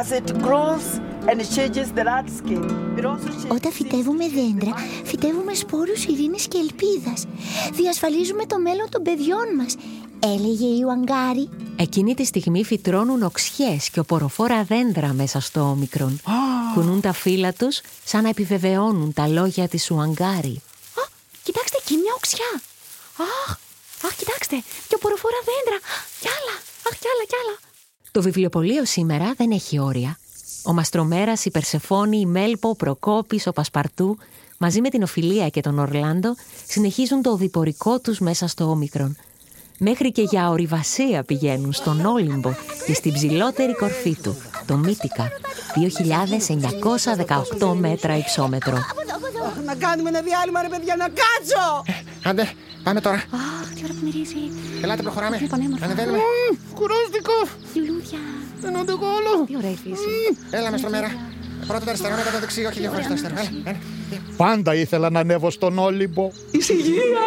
as 0.00 0.08
it 0.18 0.28
grows 0.46 0.86
and 1.28 1.36
it 1.44 1.48
changes 1.56 1.88
the 1.98 2.04
landscape, 2.12 2.68
it 2.98 3.04
also 3.10 3.28
changes. 3.28 3.54
Όταν 3.56 3.72
φυτεύουμε 3.72 4.24
δέντρα, 4.28 4.72
φυτεύουμε 5.04 5.54
σπόρους 5.54 6.04
ειρήνης 6.04 6.48
και 6.48 6.58
ελπίδας. 6.58 7.20
Διασφαλίζουμε 7.72 8.44
το 8.46 8.58
μέλλον 8.58 8.88
των 8.90 9.02
παιδιών 9.02 9.46
μας, 9.56 9.74
έλεγε 10.20 10.66
η 10.66 10.82
Ουαγκάρι. 10.82 11.48
Εκείνη 11.76 12.14
τη 12.14 12.24
στιγμή 12.24 12.64
φυτρώνουν 12.64 13.22
οξιές 13.22 13.90
και 13.90 14.00
οποροφόρα 14.00 14.64
δέντρα 14.64 15.12
μέσα 15.12 15.40
στο 15.40 15.60
όμικρον. 15.60 16.20
Κουνούν 16.74 17.00
τα 17.00 17.12
φύλλα 17.12 17.52
τους 17.52 17.80
σαν 18.04 18.22
να 18.22 18.28
επιβεβαιώνουν 18.28 19.12
τα 19.12 19.28
λόγια 19.28 19.68
της 19.68 19.90
Ουαγκάρι. 19.90 20.62
Α, 20.94 21.02
κοιτάξτε 21.42 21.78
εκεί 21.80 21.96
μια 21.96 22.12
οξιά. 22.16 22.62
Αχ, 23.16 23.58
αχ, 24.04 24.14
κοιτάξτε, 24.16 24.56
και 24.88 24.94
οποροφόρα 24.94 25.40
δέντρα. 25.44 25.78
Κι 26.20 26.28
άλλα, 26.28 26.56
αχ, 26.88 26.98
κι 26.98 27.06
άλλα, 27.14 27.24
κι 27.26 27.34
άλλα. 27.44 27.58
Το 28.10 28.22
βιβλιοπωλείο 28.22 28.84
σήμερα 28.84 29.34
δεν 29.36 29.50
έχει 29.50 29.78
όρια. 29.78 30.18
Ο 30.64 30.72
Μαστρομέρας, 30.72 31.44
η 31.44 31.50
Περσεφόνη, 31.50 32.20
η 32.20 32.26
Μέλπο, 32.26 32.68
ο 32.68 32.74
Προκόπης, 32.74 33.46
ο 33.46 33.52
Πασπαρτού, 33.52 34.18
μαζί 34.58 34.80
με 34.80 34.88
την 34.88 35.02
Οφιλία 35.02 35.48
και 35.48 35.60
τον 35.60 35.78
Ορλάντο, 35.78 36.34
συνεχίζουν 36.68 37.22
το 37.22 37.30
οδηπορικό 37.30 38.00
τους 38.00 38.18
μέσα 38.18 38.46
στο 38.46 38.64
όμικρον. 38.64 39.16
Μέχρι 39.80 40.12
και 40.12 40.22
για 40.22 40.48
ορειβασία 40.48 41.22
πηγαίνουν 41.22 41.72
στον 41.72 42.04
Όλυμπο 42.04 42.52
και 42.86 42.94
στην 42.94 43.12
ψηλότερη 43.12 43.74
κορφή 43.74 44.16
του, 44.22 44.36
το 44.66 44.76
Μύτικα, 44.76 45.30
2.918 47.58 47.74
μέτρα 47.74 48.16
υψόμετρο. 48.16 48.76
Αχ, 48.76 48.92
να 49.64 49.74
κάνουμε 49.74 50.08
ένα 50.08 50.20
διάλειμμα, 50.20 50.62
ρε 50.62 50.68
παιδιά, 50.68 50.96
να 50.96 51.04
κάτσω! 51.04 51.84
Άντε, 52.24 52.52
πάμε 52.82 53.00
τώρα. 53.00 53.16
Αχ, 53.16 53.72
τι 53.74 53.80
ώρα 53.84 53.92
που 53.92 54.04
μυρίζει. 54.04 54.42
Ελάτε, 54.82 55.02
προχωράμε. 55.02 55.36
Είναι 55.40 55.48
πανέμορφο. 55.48 55.84
Ανεβαίνουμε. 55.84 56.18
Κουράστηκα. 56.74 57.38
Λουλούδια. 57.74 58.18
Δεν 58.60 58.76
αντέχω 58.76 59.06
άλλο. 59.16 59.44
Τι 59.46 59.56
ωραία 59.56 59.70
η 59.70 59.78
φύση. 59.84 60.12
Έλα, 60.50 60.70
μες 60.70 60.80
στο 60.80 60.90
μέρα. 60.90 61.10
Πρώτα 61.66 61.84
το 61.84 61.90
αριστερό, 61.90 62.14
μετά 62.16 62.30
το 62.30 62.38
δεξί, 62.38 62.64
όχι 62.64 62.80
δύο 62.80 62.90
φορέ 62.90 63.02
το 63.02 63.08
αριστερό. 63.10 63.34
Έλα, 63.38 63.50
έλα. 63.64 63.78
Πάντα 64.36 64.74
ήθελα 64.74 65.10
να 65.10 65.20
ανέβω 65.20 65.50
στον 65.50 65.78
Όλυμπο. 65.78 66.30
Ησυχία! 66.50 67.26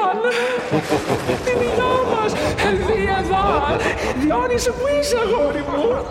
Την 1.45 1.61
υγειά 1.61 1.93
μας! 2.11 2.33
Ελβία 2.65 3.23
εδώ! 3.23 3.43
Διόνυσε 4.21 4.71
που 4.71 4.85
είσαι, 5.01 5.15
αγόρι 5.17 5.59
μου! 5.59 6.05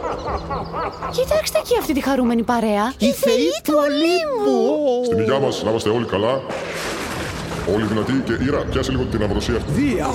Κοιτάξτε 1.11 1.59
εκεί 1.59 1.77
αυτή 1.79 1.93
τη 1.93 2.01
χαρούμενη 2.01 2.43
παρέα. 2.43 2.93
Η 2.99 3.13
θεή 3.13 3.51
του 3.65 3.75
Ολύμπου. 3.77 5.05
Στην 5.05 5.19
υγειά 5.19 5.39
μας 5.39 5.63
να 5.63 5.71
είμαστε 5.71 5.89
όλοι 5.89 6.05
καλά. 6.05 6.41
Όλοι 7.75 7.85
δυνατοί 7.85 8.13
και 8.27 8.33
Ήρα, 8.45 8.59
πιάσε 8.71 8.91
λίγο 8.91 9.05
την 9.05 9.23
αυροσία. 9.23 9.59
Δία, 9.69 10.09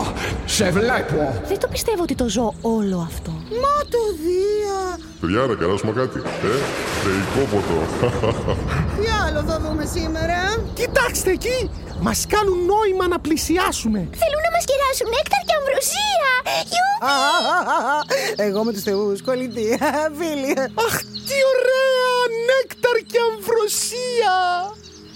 σε 0.45 0.69
βλέπω. 0.71 1.41
Δεν 1.47 1.59
το 1.59 1.67
πιστεύω 1.67 2.01
ότι 2.03 2.15
το 2.15 2.29
ζω 2.29 2.53
όλο 2.61 3.07
αυτό. 3.09 3.31
Μα 3.63 3.75
το 3.93 4.01
Δία! 4.23 4.79
Παιδιά, 5.21 5.39
να 5.45 5.55
καράσουμε 5.61 5.91
κάτι. 5.91 6.17
Ε, 6.51 6.53
θεϊκό 7.03 7.41
ποτό. 7.51 7.79
Τι 8.99 9.05
άλλο 9.25 9.41
θα 9.49 9.59
δούμε 9.63 9.85
σήμερα; 9.95 10.39
Κοιτάξτε 10.73 11.31
εκεί! 11.31 11.69
Μας 12.07 12.25
κάνουν 12.33 12.57
νόημα 12.71 13.05
να 13.13 13.19
πλησιάσουμε. 13.25 13.99
Θέλουν 14.21 14.41
να 14.47 14.51
μας 14.55 14.63
κεράσουν 14.69 15.07
νέκταρ 15.15 15.41
και 15.47 15.55
αμβροσία. 15.59 16.31
Γιούπι! 16.71 17.13
Εγώ 18.47 18.59
με 18.63 18.71
τους 18.73 18.83
θεούς, 18.87 19.21
κολλητή, 19.27 19.67
φίλοι. 20.17 20.51
Αχ, 20.85 20.95
τι 21.27 21.37
ωραία! 21.51 22.13
Νέκταρ 22.49 22.97
και 23.11 23.19
αμβροσία! 23.29 24.35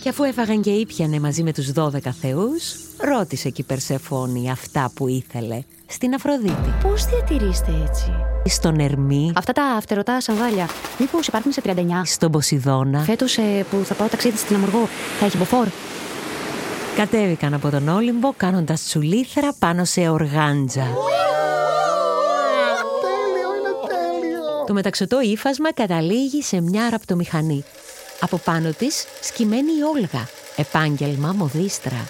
Και 0.01 0.09
αφού 0.09 0.23
έφαγαν 0.23 0.61
και 0.61 0.69
ήπιανε 0.69 1.19
μαζί 1.19 1.43
με 1.43 1.53
τους 1.53 1.71
12 1.75 1.89
θεούς, 2.21 2.75
ρώτησε 2.97 3.49
και 3.49 3.61
η 3.61 3.63
Περσεφόνη 3.63 4.51
αυτά 4.51 4.91
που 4.95 5.07
ήθελε 5.07 5.61
στην 5.85 6.13
Αφροδίτη. 6.13 6.73
Πώς 6.81 7.05
διατηρείστε 7.05 7.71
έτσι; 7.87 8.11
Στον 8.45 8.79
Ερμή, 8.79 9.31
Αυτά 9.35 9.51
τα 9.51 9.63
αυτερωτά 9.63 10.21
σανδάλια, 10.21 10.69
μήπως 10.99 11.27
υπάρχουν 11.27 11.51
σε 11.51 11.61
39. 11.65 11.75
στον 12.05 12.31
Ποσειδώνα, 12.31 12.99
Φέτος 12.99 13.37
ε, 13.37 13.65
που 13.69 13.81
θα 13.83 13.93
πάω 13.93 14.07
ταξίδι 14.07 14.37
στην 14.37 14.55
Αμοργό, 14.55 14.87
θα 15.19 15.25
έχει 15.25 15.37
μποφόρ; 15.37 15.67
κατέβηκαν 16.95 17.53
από 17.53 17.69
τον 17.69 17.87
Όλυμπο 17.87 18.33
κάνοντας 18.37 18.83
τσουλήθρα 18.83 19.53
πάνω 19.59 19.85
σε 19.85 20.09
οργάντζα. 20.09 20.87
Τέλειο, 23.03 23.49
είναι 23.57 23.73
τέλειο. 23.87 24.63
Το 24.67 24.73
μεταξωτό 24.73 25.21
ύφασμα 25.21 25.73
καταλήγει 25.73 26.41
σε 26.41 26.61
μια 26.61 26.89
ραπτομηχανή. 26.89 27.63
Από 28.19 28.37
πάνω 28.37 28.71
της 28.71 29.05
σκυμμένη 29.21 29.71
η 29.71 29.81
Όλγα, 29.95 30.27
επάγγελμα 30.55 31.33
μοδίστρα. 31.33 32.09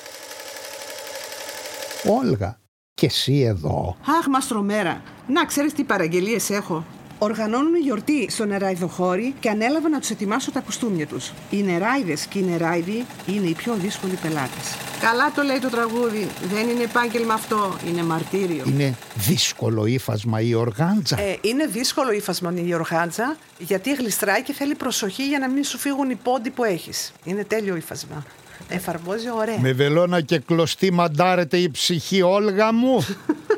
Όλγα, 2.06 2.60
και 2.94 3.06
εσύ 3.06 3.40
εδώ. 3.40 3.98
Αχ, 4.20 4.28
μαστρομέρα. 4.28 5.02
Να 5.28 5.46
ξέρεις 5.46 5.74
τι 5.74 5.84
παραγγελίες 5.84 6.50
έχω. 6.50 6.86
Οργανώνουν 7.22 7.76
γιορτή 7.76 8.28
στο 8.30 8.46
νεράιδοχώρι 8.46 9.34
και 9.40 9.50
ανέλαβα 9.50 9.90
να 9.90 10.00
τους 10.00 10.10
ετοιμάσω 10.10 10.52
τα 10.52 10.60
κουστούμια 10.60 11.08
τους. 11.08 11.32
Οι 11.50 11.64
νεράιδες 11.64 12.26
και 12.26 12.40
οι 12.40 12.42
νεράιδοι 12.42 13.06
είναι 13.28 13.48
οι 13.48 13.54
πιο 13.54 13.74
δύσκολοι 13.74 14.14
πελάτες. 14.22 14.78
Καλά 15.00 15.32
το 15.36 15.42
λέει 15.42 15.60
το 15.60 15.70
τραγούδι. 15.70 16.28
Δεν 16.54 16.70
είναι 16.70 16.84
επάγγελμα 16.84 17.34
αυτό, 17.34 17.78
είναι 17.88 18.04
μαρτύριο. 18.04 18.64
Είναι 18.68 18.96
δύσκολο 19.16 19.86
ύφασμα 19.86 20.42
η 20.42 20.54
οργάντζα. 20.54 21.20
Ε, 21.22 21.38
είναι 21.42 21.66
δύσκολο 21.66 22.12
ύφασμα 22.12 22.54
η 22.66 22.74
οργάντζα, 22.74 23.38
γιατί 23.58 23.94
γλιστράει 23.94 24.44
και 24.44 24.54
θέλει 24.54 24.76
προσοχή 24.76 25.28
για 25.28 25.40
να 25.40 25.50
μην 25.50 25.64
σου 25.64 25.78
φύγουν 25.78 26.10
οι 26.10 26.16
πόντοι 26.16 26.50
που 26.50 26.64
έχεις. 26.64 27.14
Είναι 27.24 27.44
τέλειο 27.44 27.76
ύφασμα. 27.76 28.26
Εφαρμόζει 28.68 29.32
ωραία. 29.32 29.60
Με 29.60 29.72
βελόνα 29.72 30.22
και 30.22 30.40
κλωστή 30.40 30.92
μαντάρεται 30.92 31.58
η 31.58 31.70
ψυχή, 31.70 32.22
Όλγα 32.22 32.74
μου. 32.74 33.06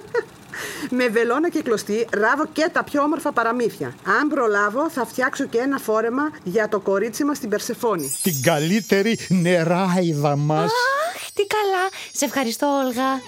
Με 0.93 1.07
βελόνα 1.07 1.49
και 1.49 1.61
κλωστή 1.61 2.07
ράβω 2.13 2.45
και 2.53 2.69
τα 2.73 2.83
πιο 2.83 3.01
όμορφα 3.01 3.31
παραμύθια. 3.31 3.95
Αν 4.21 4.27
προλάβω, 4.27 4.89
θα 4.89 5.05
φτιάξω 5.05 5.45
και 5.45 5.57
ένα 5.57 5.77
φόρεμα 5.77 6.23
για 6.43 6.69
το 6.69 6.79
κορίτσι 6.79 7.23
μας 7.23 7.37
στην 7.37 7.49
Περσεφόνη. 7.49 8.15
Την 8.21 8.41
καλύτερη 8.41 9.17
νεράιδα 9.27 10.35
μας. 10.35 10.63
Αχ, 10.63 11.31
τι 11.33 11.43
καλά. 11.47 11.89
Σε 12.11 12.25
ευχαριστώ, 12.25 12.67
Όλγα. 12.85 13.21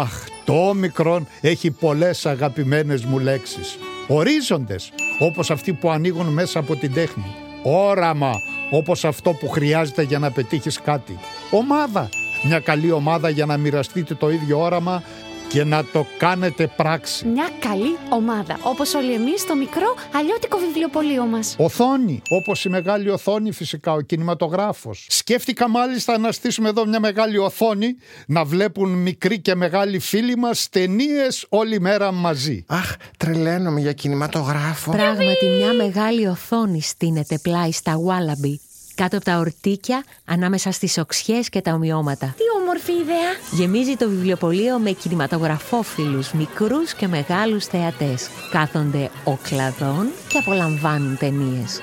Αχ, 0.00 0.24
το 0.44 0.68
όμικρον 0.68 1.28
έχει 1.40 1.70
πολλές 1.70 2.26
αγαπημένες 2.26 3.04
μου 3.04 3.18
λέξεις. 3.18 3.78
Ορίζοντες, 4.06 4.92
όπως 5.18 5.50
αυτοί 5.50 5.72
που 5.72 5.90
ανοίγουν 5.90 6.26
μέσα 6.26 6.58
από 6.58 6.76
την 6.76 6.92
τέχνη. 6.92 7.34
Όραμα, 7.62 8.32
όπως 8.70 9.04
αυτό 9.04 9.32
που 9.32 9.48
χρειάζεται 9.48 10.02
για 10.02 10.18
να 10.18 10.30
πετύχεις 10.30 10.80
κάτι. 10.80 11.18
Ομάδα, 11.50 12.08
μια 12.42 12.60
καλή 12.60 12.90
ομάδα 12.90 13.28
για 13.28 13.46
να 13.46 13.56
μοιραστείτε 13.56 14.14
το 14.14 14.30
ίδιο 14.30 14.60
όραμα 14.60 15.02
και 15.48 15.64
να 15.64 15.84
το 15.84 16.06
κάνετε 16.18 16.66
πράξη. 16.76 17.26
Μια 17.26 17.48
καλή 17.60 17.96
ομάδα. 18.08 18.58
Όπως 18.62 18.94
όλοι 18.94 19.12
εμείς 19.12 19.40
στο 19.40 19.56
μικρό 19.56 19.94
αλλιώτικο 20.14 20.58
βιβλιοπωλείο 20.58 21.24
μας. 21.24 21.54
Οθόνη, 21.58 22.22
όπως 22.28 22.64
η 22.64 22.68
μεγάλη 22.68 23.10
οθόνη 23.10 23.52
φυσικά, 23.52 23.92
ο 23.92 24.00
κινηματογράφος. 24.00 25.06
Σκέφτηκα 25.08 25.68
μάλιστα 25.68 26.18
να 26.18 26.32
στήσουμε 26.32 26.68
εδώ 26.68 26.86
μια 26.86 27.00
μεγάλη 27.00 27.38
οθόνη, 27.38 27.96
να 28.26 28.44
βλέπουν 28.44 28.90
μικροί 28.90 29.40
και 29.40 29.54
μεγάλοι 29.54 29.98
φίλοι 29.98 30.36
μας 30.36 30.68
ταινίες 30.68 31.46
όλη 31.48 31.80
μέρα 31.80 32.12
μαζί. 32.12 32.64
Αχ, 32.66 32.94
τρελαίνομαι 33.16 33.80
για 33.80 33.92
κινηματογράφο. 33.92 34.90
Πράγματι 34.90 35.46
μια 35.58 35.72
μεγάλη 35.72 36.26
οθόνη 36.26 36.82
στείνεται 36.82 37.38
πλάι 37.42 37.72
στα 37.72 37.94
Wallaby, 37.96 38.54
κάτω 39.02 39.16
από 39.16 39.24
τα 39.24 39.38
ορτίκια, 39.38 40.04
ανάμεσα 40.24 40.70
στις 40.72 40.98
οξιές 40.98 41.48
και 41.48 41.60
τα 41.60 41.72
ομοιώματα. 41.72 42.34
Τι 42.36 42.60
όμορφη 42.60 42.92
ιδέα. 42.92 43.30
Γεμίζει 43.50 43.96
το 43.96 44.08
βιβλιοπωλείο 44.08 44.78
με 44.78 44.90
κινηματογραφόφιλους, 44.90 46.32
μικρούς 46.32 46.94
και 46.94 47.06
μεγάλους 47.08 47.64
θεατές. 47.64 48.28
Κάθονται 48.50 49.10
οκλαδών 49.24 50.08
και 50.28 50.38
απολαμβάνουν 50.38 51.16
ταινίες. 51.18 51.82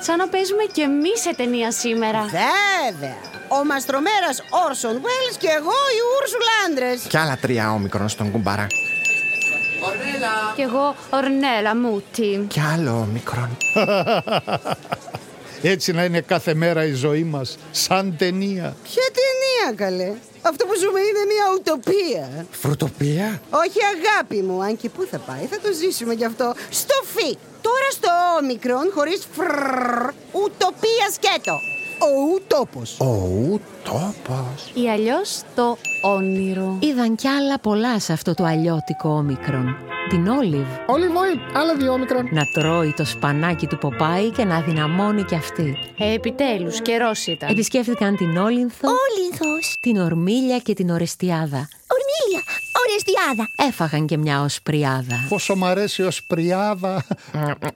Σαν 0.00 0.16
να 0.16 0.28
παίζουμε 0.28 0.64
κι 0.72 0.80
εμείς 0.80 1.20
σε 1.20 1.34
ταινία 1.34 1.72
σήμερα. 1.72 2.22
Βέβαια. 2.22 3.16
Ο 3.48 3.64
μαστρομέρας 3.64 4.42
Όρσον 4.66 4.92
Βέλς 4.92 5.36
και 5.38 5.48
εγώ 5.58 5.76
οι 5.94 6.00
Ούρσουλα 6.10 6.54
άντρες. 6.66 7.06
Κι 7.08 7.16
άλλα 7.16 7.36
τρία 7.36 7.72
όμικρον 7.72 8.08
στον 8.08 8.30
κουμπάρα. 8.30 8.66
Κι 10.54 10.62
εγώ, 10.62 10.94
Ορνέλα 11.10 11.76
Μούτι. 11.76 12.44
Κι 12.48 12.60
άλλο 12.60 12.90
όμικρον. 12.90 13.56
Έτσι 15.62 15.92
να 15.92 16.04
είναι 16.04 16.20
κάθε 16.20 16.54
μέρα 16.54 16.84
η 16.84 16.92
ζωή 16.92 17.24
μας, 17.24 17.58
σαν 17.70 18.14
ταινία. 18.18 18.76
Ποια 18.82 19.02
ταινία 19.18 19.76
καλέ; 19.76 20.12
Αυτό 20.42 20.66
που 20.66 20.74
ζούμε 20.80 21.00
είναι 21.00 21.24
μια 21.32 21.44
ουτοπία. 21.54 22.46
Φρουτοπία; 22.50 23.40
Όχι 23.50 23.78
αγάπη 23.94 24.42
μου, 24.42 24.62
αν 24.62 24.76
και 24.76 24.88
πού 24.88 25.06
θα 25.10 25.18
πάει, 25.18 25.44
θα 25.50 25.58
το 25.60 25.68
ζήσουμε 25.72 26.14
κι 26.14 26.24
αυτό. 26.24 26.54
Στο 26.70 26.94
φι. 27.14 27.36
Τώρα 27.60 27.90
στο 27.90 28.08
όμικρον, 28.42 28.90
χωρίς 28.94 29.26
φρρρρ, 29.32 30.08
ουτοπία 30.32 31.06
σκέτο. 31.12 31.54
Ο 32.02 32.34
ουτόπος. 32.34 33.00
Ο 33.00 33.04
ουτόπος. 33.04 34.70
Ή 34.74 34.88
αλλιώς 34.90 35.40
το 35.54 35.76
όνειρο. 36.02 36.76
Είδαν 36.80 37.14
κι 37.14 37.28
άλλα 37.28 37.58
πολλά 37.58 37.98
σε 38.00 38.12
αυτό 38.12 38.34
το 38.34 38.44
αλλιώτικο 38.44 39.08
όμικρον. 39.08 39.76
Την 40.08 40.26
Όλιβ 40.28 40.66
Olive 40.86 41.16
oil, 41.22 41.56
άλλα 41.56 41.76
δύο 41.76 41.92
όμικρον. 41.92 42.28
να 42.30 42.42
τρώει 42.54 42.92
το 42.96 43.04
σπανάκι 43.04 43.66
του 43.66 43.78
Ποπάι 43.78 44.30
και 44.30 44.44
να 44.44 44.60
δυναμώνει 44.60 45.22
κι 45.22 45.34
αυτή. 45.34 45.76
Ε, 45.98 46.12
Επιτέλους, 46.12 46.80
καιρός 46.82 47.26
ήταν. 47.26 47.48
Επισκέφθηκαν 47.50 48.16
την 48.16 48.36
Όλυνθο, 48.36 48.88
Όλυνθος. 48.88 49.76
την 49.80 49.96
Ορμίλια 49.96 50.58
και 50.58 50.74
την 50.74 50.90
Ορεστιάδα. 50.90 51.68
Ορμίλια. 51.94 52.42
Ορεστιάδα. 52.90 53.44
Έφαγαν 53.68 54.06
και 54.06 54.16
μια 54.16 54.40
οσπριάδα. 54.42 55.26
Πόσο 55.28 55.56
μ' 55.56 55.64
αρέσει 55.64 56.02
ως 56.02 56.22
πριάδα. 56.26 57.04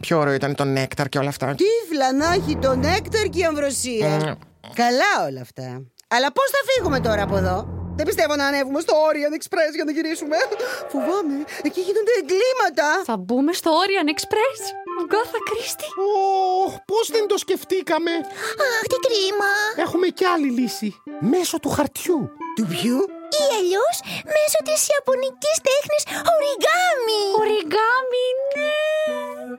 Πιο 0.01 0.19
ωραίο 0.19 0.35
ήταν 0.35 0.55
το 0.55 0.65
νέκταρ 0.65 1.09
και 1.09 1.19
όλα 1.19 1.29
αυτά. 1.29 1.55
Τύφλα 1.55 2.13
να 2.13 2.33
έχει 2.33 2.57
το 2.57 2.75
νέκταρ 2.75 3.25
και 3.29 3.39
η 3.39 3.45
αμβροσία. 3.45 4.39
Καλά 4.75 5.13
όλα 5.29 5.41
αυτά. 5.41 5.83
Αλλά 6.09 6.33
πώς 6.33 6.49
θα 6.55 6.59
φύγουμε 6.69 7.01
τώρα 7.01 7.23
από 7.23 7.37
εδώ; 7.37 7.57
Δεν 7.97 8.07
πιστεύω 8.07 8.37
να 8.37 8.47
ανέβουμε 8.47 8.81
στο 8.81 8.95
Orient 9.09 9.35
Express 9.39 9.73
για 9.75 9.85
να 9.85 9.93
γυρίσουμε. 9.97 10.37
Φοβάμαι. 10.93 11.37
Εκεί 11.69 11.81
γίνονται 11.87 12.15
εγκλήματα. 12.21 12.89
Θα 13.05 13.17
μπούμε 13.17 13.53
στο 13.53 13.71
Orient 13.83 14.09
Express; 14.15 14.61
Γκάθα 15.09 15.39
Κρίστη. 15.49 15.89
Ωχ, 16.65 16.73
πώς 16.91 17.05
δεν 17.15 17.25
το 17.31 17.37
σκεφτήκαμε. 17.45 18.13
Αχ, 18.67 18.83
τι 18.91 18.97
κρίμα. 19.07 19.51
Έχουμε 19.85 20.07
κι 20.19 20.25
άλλη 20.25 20.51
λύση. 20.59 20.95
Μέσω 21.21 21.57
του 21.63 21.71
χαρτιού. 21.77 22.31
Του 22.57 22.67
ποιου; 22.67 22.99
Ή 23.43 23.45
αλλιώς 23.59 23.97
μέσω 24.35 24.59
της 24.69 24.81
ιαπωνικής 24.93 25.57
τέχνης 25.69 26.03
οριγάμι. 26.35 27.23
Οριγάμι, 27.43 28.27
ναι. 28.55 28.73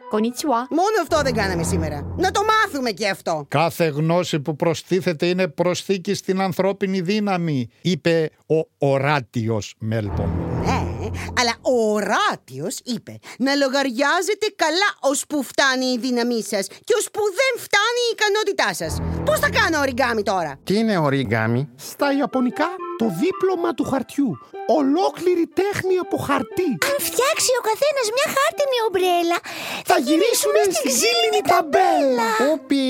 Κονιτσουά. 0.10 0.68
Μόνο 0.70 0.96
αυτό 1.02 1.22
δεν 1.22 1.34
κάναμε 1.34 1.64
σήμερα. 1.64 2.14
Να 2.18 2.32
το 2.32 2.42
μάθουμε 2.52 2.92
και 2.92 3.08
αυτό. 3.10 3.46
Κάθε 3.48 3.86
γνώση 3.86 4.40
που 4.40 4.56
προστίθεται 4.56 5.26
είναι 5.26 5.48
προσθήκη 5.48 6.14
στην 6.14 6.42
ανθρώπινη 6.42 7.02
δύναμη, 7.02 7.70
είπε 7.82 8.30
ο 8.48 8.88
οράτιος 8.88 9.76
Μέλπομ. 9.80 10.30
Ναι, 10.66 11.10
αλλά 11.40 11.54
ο 11.62 11.94
οράτιος 11.94 12.80
είπε 12.84 13.20
να 13.38 13.56
λογαριάζετε 13.56 14.48
καλά 14.56 14.90
ώσπου 15.00 15.44
φτάνει 15.44 15.86
η 15.86 15.98
δύναμή 15.98 16.44
σας 16.44 16.68
και 16.68 16.94
ώσπου 16.98 17.22
δεν 17.22 17.64
φτάνει 17.64 18.02
η 18.10 18.16
ικανότητά 18.16 18.74
σας. 18.74 19.22
Πώς 19.26 19.40
θα 19.40 19.50
κάνω 19.50 19.80
οριγκάμι 19.80 20.24
τώρα; 20.24 20.60
Τι 20.64 20.78
είναι 20.78 20.98
οριγκάμι. 20.98 21.70
Στα 21.76 22.18
Ιαπωνικά 22.18 22.68
το 23.00 23.06
δίπλωμα 23.22 23.74
του 23.74 23.84
χαρτιού. 23.84 24.38
Ολόκληρη 24.68 25.46
τέχνη 25.60 25.96
από 26.06 26.18
χαρτί. 26.18 26.70
Αν 26.90 26.98
φτιάξει 27.08 27.52
ο 27.60 27.64
καθένας 27.70 28.06
μια 28.16 28.28
χάρτινη 28.36 28.78
ομπρέλα, 28.88 29.38
Θα 29.86 29.98
γυρίσουμε 29.98 30.60
στη 30.78 30.88
ξύλινη 30.88 31.42
ταμπέλα. 31.52 32.30
Ούπι, 32.52 32.86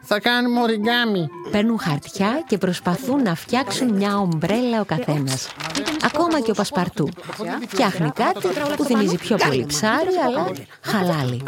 θα 0.00 0.20
κάνουμε 0.20 0.60
οριγκάμι. 0.60 1.28
Παίρνουν 1.50 1.78
χαρτιά 1.78 2.44
και 2.46 2.58
προσπαθούν 2.58 3.22
να 3.22 3.34
φτιάξουν 3.34 3.88
μια 3.94 4.18
ομπρέλα 4.18 4.80
ο 4.80 4.84
καθένας. 4.84 5.48
Ακόμα 6.04 6.40
και 6.40 6.50
ο 6.50 6.54
Πασπαρτού. 6.54 7.08
Φτιάχνει 7.68 8.10
κάτι 8.10 8.48
που 8.76 8.84
θυμίζει 8.84 9.16
πιο 9.16 9.36
πολύ 9.36 9.66
ψάρι, 9.66 10.14
αλλά 10.26 10.50
χαλάλι. 10.82 11.42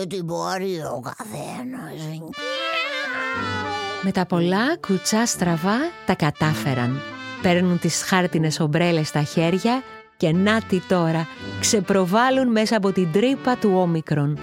Ό,τι 0.00 0.22
μπορεί 0.22 0.74
ο 0.96 1.00
καθένας. 1.00 2.00
Με 4.02 4.12
τα 4.12 4.26
πολλά 4.26 4.76
κουτσά 4.86 5.26
στραβά 5.26 5.78
τα 6.06 6.14
κατάφεραν. 6.14 7.11
Παίρνουν 7.42 7.78
τις 7.78 8.02
χάρτινες 8.02 8.60
ομπρέλες 8.60 9.08
στα 9.08 9.22
χέρια 9.22 9.82
και 10.16 10.32
νάτι 10.32 10.82
τώρα 10.88 11.26
ξεπροβάλλουν 11.60 12.48
μέσα 12.48 12.76
από 12.76 12.92
την 12.92 13.12
τρύπα 13.12 13.56
του 13.56 13.72
όμικρον. 13.74 14.38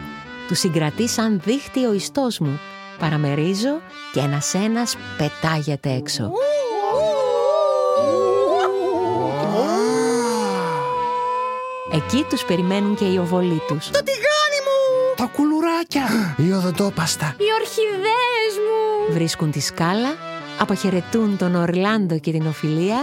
Του 0.47 0.55
συγκρατεί 0.55 1.07
σαν 1.07 1.41
δίχτυ 1.43 1.85
ο 1.85 1.93
ιστός 1.93 2.39
μου. 2.39 2.59
Παραμερίζω 2.99 3.81
και 4.13 4.19
ένας 4.19 4.53
ένας 4.53 4.95
πετάγεται 5.17 5.89
έξω. 5.89 6.31
Εκεί 11.93 12.25
τους 12.29 12.43
περιμένουν 12.45 12.95
και 12.95 13.05
οι 13.05 13.17
οβολοί 13.17 13.61
τους. 13.67 13.89
Το 13.89 14.03
τηγάνι 14.03 14.59
μου! 14.65 15.15
Τα 15.15 15.29
κουλουράκια! 15.35 16.35
Η 16.37 16.51
οδοντόπαστα! 16.51 17.35
Οι 17.37 17.49
ορχιδέες 17.59 18.53
μου! 18.65 19.13
Βρίσκουν 19.13 19.51
τη 19.51 19.59
σκάλα, 19.59 20.15
αποχαιρετούν 20.59 21.37
τον 21.37 21.55
Ορλάντο 21.55 22.19
και 22.19 22.31
την 22.31 22.47
Οφιλία 22.47 22.97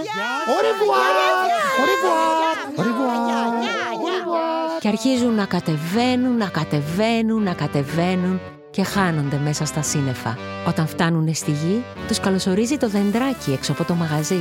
και 4.81 4.89
αρχίζουν 4.89 5.35
να 5.35 5.45
κατεβαίνουν, 5.45 6.37
να 6.37 6.47
κατεβαίνουν, 6.47 7.43
να 7.43 7.53
κατεβαίνουν 7.53 8.41
και 8.71 8.83
χάνονται 8.83 9.41
μέσα 9.45 9.65
στα 9.65 9.83
σύννεφα. 9.83 10.39
Όταν 10.69 10.87
φτάνουν 10.87 11.35
στη 11.35 11.51
γη, 11.51 11.85
τους 12.09 12.21
καλωσορίζει 12.21 12.77
το 12.77 12.89
δεντράκι 12.89 13.53
έξω 13.53 13.73
από 13.73 13.85
το 13.85 13.95
μαγαζί. 13.95 14.41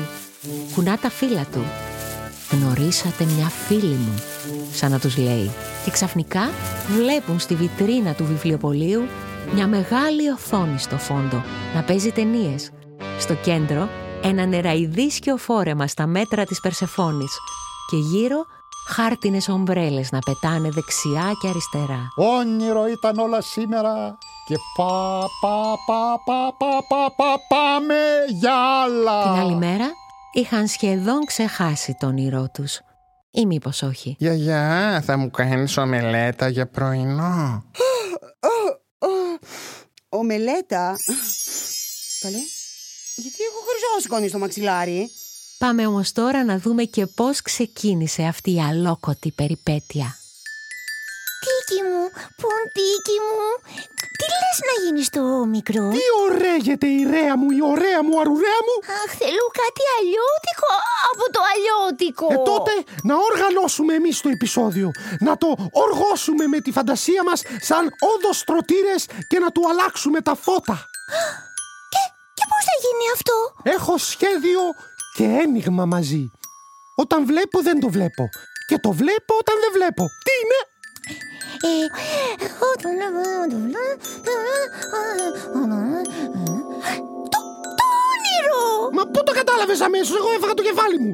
Κουνά 0.73 0.97
τα 0.97 1.09
φύλλα 1.09 1.45
του. 1.51 1.63
Γνωρίσατε 2.51 3.25
μια 3.37 3.49
φίλη 3.49 3.95
μου, 3.95 4.13
σαν 4.73 4.91
να 4.91 4.99
τους 4.99 5.17
λέει. 5.17 5.51
Και 5.85 5.91
ξαφνικά 5.91 6.49
βλέπουν 6.87 7.39
στη 7.39 7.55
βιτρίνα 7.55 8.13
του 8.13 8.25
βιβλιοπωλείου 8.25 9.03
μια 9.53 9.67
μεγάλη 9.67 10.29
οθόνη 10.29 10.79
στο 10.79 10.97
φόντο 10.97 11.43
να 11.75 11.81
παίζει 11.81 12.11
ταινίες. 12.11 12.71
Στο 13.19 13.33
κέντρο 13.33 13.89
ένα 14.23 14.45
νεραϊδίσκιο 14.45 15.37
φόρεμα 15.37 15.87
στα 15.87 16.07
μέτρα 16.07 16.43
της 16.43 16.59
Περσεφόνης 16.59 17.31
και 17.89 17.97
γύρω 17.97 18.45
χάρτινες 18.87 19.47
ομπρέλες 19.47 20.11
να 20.11 20.19
πετάνε 20.19 20.69
δεξιά 20.69 21.31
και 21.41 21.47
αριστερά. 21.47 22.07
Όνειρο 22.15 22.87
ήταν 22.87 23.17
όλα 23.17 23.41
σήμερα 23.41 24.17
και 24.47 24.55
πα, 24.75 25.19
πα, 25.41 25.77
πα, 25.85 26.21
πα, 26.25 26.53
πα, 26.57 26.85
πα, 26.87 27.13
πα, 27.15 27.35
πάμε 27.47 27.95
για 28.39 28.55
άλλα. 28.83 29.21
Την 29.21 29.41
άλλη 29.41 29.55
μέρα 29.55 29.85
είχαν 30.33 30.67
σχεδόν 30.67 31.25
ξεχάσει 31.25 31.95
το 31.99 32.07
όνειρό 32.07 32.49
τους. 32.53 32.79
Ή 33.31 33.45
μήπως 33.45 33.81
όχι. 33.81 34.15
Γιαγιά, 34.19 35.01
θα 35.05 35.17
μου 35.17 35.31
κάνεις 35.31 35.77
ομελέτα 35.77 36.47
για 36.47 36.67
πρωινό; 36.67 37.63
Ομελέτα. 40.09 40.95
Καλέ. 42.19 42.37
Γιατί 43.15 43.37
έχω 43.49 43.59
χρυσό 43.67 44.27
στο 44.29 44.39
μαξιλάρι; 44.39 45.11
Πάμε 45.57 45.87
όμως 45.87 46.11
τώρα 46.11 46.43
να 46.43 46.57
δούμε 46.57 46.83
και 46.83 47.05
πώς 47.05 47.41
ξεκίνησε 47.41 48.23
αυτή 48.23 48.51
η 48.53 48.61
αλόκοτη 48.61 49.31
περιπέτεια. 49.31 50.17
Τίκι 51.43 51.81
μου, 51.89 52.03
ποντίκι 52.41 53.17
μου, 53.27 53.49
τι 54.19 54.25
λες 54.39 54.57
να 54.67 54.73
γίνεις 54.83 55.09
το 55.09 55.21
μικρό; 55.45 55.89
Τι 55.95 56.03
ωραίγεται 56.25 56.87
η 56.87 57.01
ρέα 57.13 57.37
μου, 57.37 57.49
η 57.59 57.61
ωραία 57.73 58.03
μου, 58.03 58.19
αρουρέα 58.19 58.61
μου. 58.67 58.75
Αχ, 59.01 59.09
θέλω 59.21 59.45
κάτι 59.61 59.83
αλλιώτικο 59.97 60.71
από 61.11 61.25
το 61.35 61.39
αλλιώτικο. 61.51 62.27
Ε, 62.33 62.37
τότε 62.51 62.73
να 63.03 63.15
οργανώσουμε 63.29 63.93
εμείς 63.93 64.21
το 64.21 64.29
επεισόδιο. 64.29 64.91
Να 65.19 65.37
το 65.37 65.49
οργώσουμε 65.71 66.47
με 66.47 66.59
τη 66.59 66.71
φαντασία 66.71 67.23
μας 67.23 67.41
σαν 67.61 67.83
όντως 68.13 68.43
τροτήρες 68.43 69.05
και 69.27 69.39
να 69.39 69.51
του 69.51 69.61
αλλάξουμε 69.69 70.21
τα 70.21 70.35
φώτα. 70.35 70.77
Και, 72.45 72.51
και 72.51 72.51
πώς 72.51 72.63
θα 72.69 72.75
γίνει 72.83 73.05
αυτό; 73.15 73.37
Έχω 73.75 73.97
σχέδιο 73.97 74.61
και 75.15 75.25
ένιγμα 75.43 75.85
μαζί. 75.85 76.31
Όταν 76.95 77.25
βλέπω 77.25 77.61
δεν 77.61 77.79
το 77.79 77.89
βλέπω. 77.89 78.23
Και 78.67 78.77
το 78.79 78.91
βλέπω 78.91 79.33
όταν 79.41 79.55
δεν 79.63 79.71
βλέπω. 79.77 80.03
Τι 80.25 80.31
είναι; 80.41 80.59
Ε, 81.69 81.85
το, 87.33 87.39
το 87.79 87.85
όνειρο! 88.11 88.63
Μα 88.91 89.03
πού 89.11 89.23
το 89.23 89.31
κατάλαβες 89.31 89.81
αμέσως, 89.81 90.15
εγώ 90.17 90.29
έφαγα 90.37 90.53
το 90.53 90.63
κεφάλι 90.63 90.97
μου. 90.99 91.13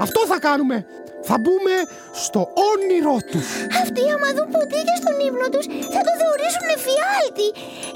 Αυτό 0.00 0.20
θα 0.26 0.38
κάνουμε. 0.38 0.86
Θα 1.28 1.36
μπούμε 1.42 1.74
στο 2.24 2.40
όνειρό 2.70 3.16
τους. 3.30 3.46
Αυτοί 3.82 4.02
άμα 4.14 4.28
δουν 4.36 4.48
ποντίκια 4.54 4.96
στον 5.02 5.16
ύπνο 5.26 5.46
τους 5.52 5.66
θα 5.94 6.00
το 6.06 6.12
θεωρήσουν 6.22 6.66
εφιάλτη. 6.76 7.48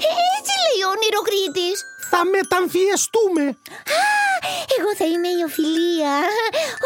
Ε, 0.07 0.09
έτσι 0.37 0.53
λέει 0.63 0.79
ο 0.85 0.89
όνειροκρίτης. 0.95 1.77
Θα 2.13 2.21
μεταμφιεστούμε. 2.35 3.45
Α, 3.99 4.03
εγώ 4.77 4.89
θα 4.99 5.05
είμαι 5.11 5.29
η 5.37 5.41
Οφιλία. 5.47 6.15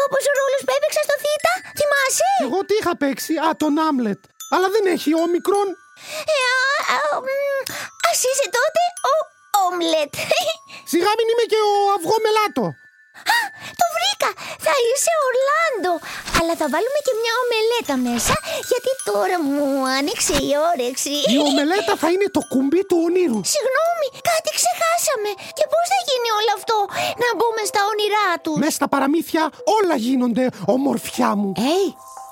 Όπως 0.04 0.22
ο 0.30 0.32
ρόλος 0.40 0.60
που 0.64 0.72
έπαιξα 0.78 1.00
στο 1.06 1.16
Θήτα. 1.22 1.52
Θυμάσαι; 1.78 2.28
Εγώ 2.44 2.58
τι 2.66 2.74
είχα 2.80 2.94
παίξει, 3.02 3.32
α, 3.46 3.48
τον 3.62 3.74
Άμλετ. 3.88 4.20
Αλλά 4.54 4.68
δεν 4.74 4.84
έχει 4.94 5.10
όμικρον. 5.24 5.68
Ε, 6.34 6.38
α, 6.54 6.96
α, 6.96 7.00
μ, 7.24 7.28
ας 8.10 8.20
είσαι 8.28 8.46
τότε 8.58 8.82
ο 9.12 9.14
Όμλετ. 9.66 10.12
Σιγά 10.92 11.10
μην 11.18 11.26
είμαι 11.30 11.46
και 11.52 11.60
ο 11.70 11.72
αυγό 11.96 12.16
μελάτο. 12.24 12.66
Α, 13.36 13.38
το 13.80 13.86
βρήκα! 13.96 14.30
Θα 14.66 14.74
είσαι 14.86 15.12
Ορλάντο! 15.26 15.92
Αλλά 16.38 16.52
θα 16.60 16.66
βάλουμε 16.74 17.00
και 17.06 17.14
μια 17.22 17.34
ομελέτα 17.44 17.94
μέσα, 18.08 18.34
γιατί 18.70 18.90
τώρα 19.10 19.36
μου 19.46 19.62
άνοιξε 19.98 20.34
η 20.48 20.52
όρεξη. 20.70 21.14
Η 21.34 21.36
ομελέτα 21.48 21.92
θα 22.02 22.08
είναι 22.14 22.28
το 22.36 22.42
κουμπί 22.52 22.82
του 22.88 22.98
ονείρου. 23.06 23.40
Συγγνώμη, 23.54 24.08
κάτι 24.30 24.50
ξεχάσαμε. 24.58 25.30
Και 25.58 25.64
πώς 25.72 25.84
θα 25.92 25.98
γίνει 26.08 26.28
όλο 26.38 26.52
αυτό, 26.58 26.76
να 27.22 27.28
μπούμε 27.36 27.62
στα 27.70 27.80
όνειρά 27.92 28.28
τους; 28.44 28.56
Μες 28.62 28.74
στα 28.78 28.86
παραμύθια 28.92 29.42
όλα 29.78 29.96
γίνονται, 30.06 30.44
ομορφιά 30.74 31.30
μου. 31.40 31.50
Ει, 31.78 31.82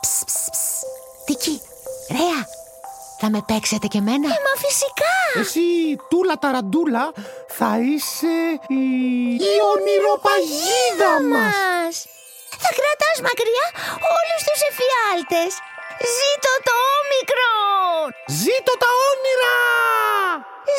ψ, 0.03 0.11
ψ, 0.29 0.35
ψ. 0.55 0.61
Τίκη, 1.27 1.57
Ρέα, 2.17 2.41
θα 3.21 3.27
με 3.31 3.41
παίξετε 3.49 3.87
και 3.95 4.01
μένα. 4.09 4.29
Ε, 4.35 4.39
μα 4.47 4.55
φυσικά. 4.65 5.17
Εσύ, 5.41 5.69
τούλα 6.11 6.37
ταραντούλα, 6.43 7.05
θα 7.59 7.71
είσαι 7.91 8.37
η... 8.81 8.85
η 9.51 9.55
ονειροπαγίδα 9.73 11.13
μας. 11.33 11.95
Θα 12.63 12.71
κρατάς 12.79 13.19
μακριά 13.29 13.67
όλους 14.17 14.41
τους 14.47 14.61
εφιάλτες. 14.71 15.53
Ζήτω 16.17 16.53
το 16.67 16.75
όμικρον! 16.99 18.07
Ζήτω 18.43 18.73
τα 18.83 18.91
όνειρα! 19.11 19.59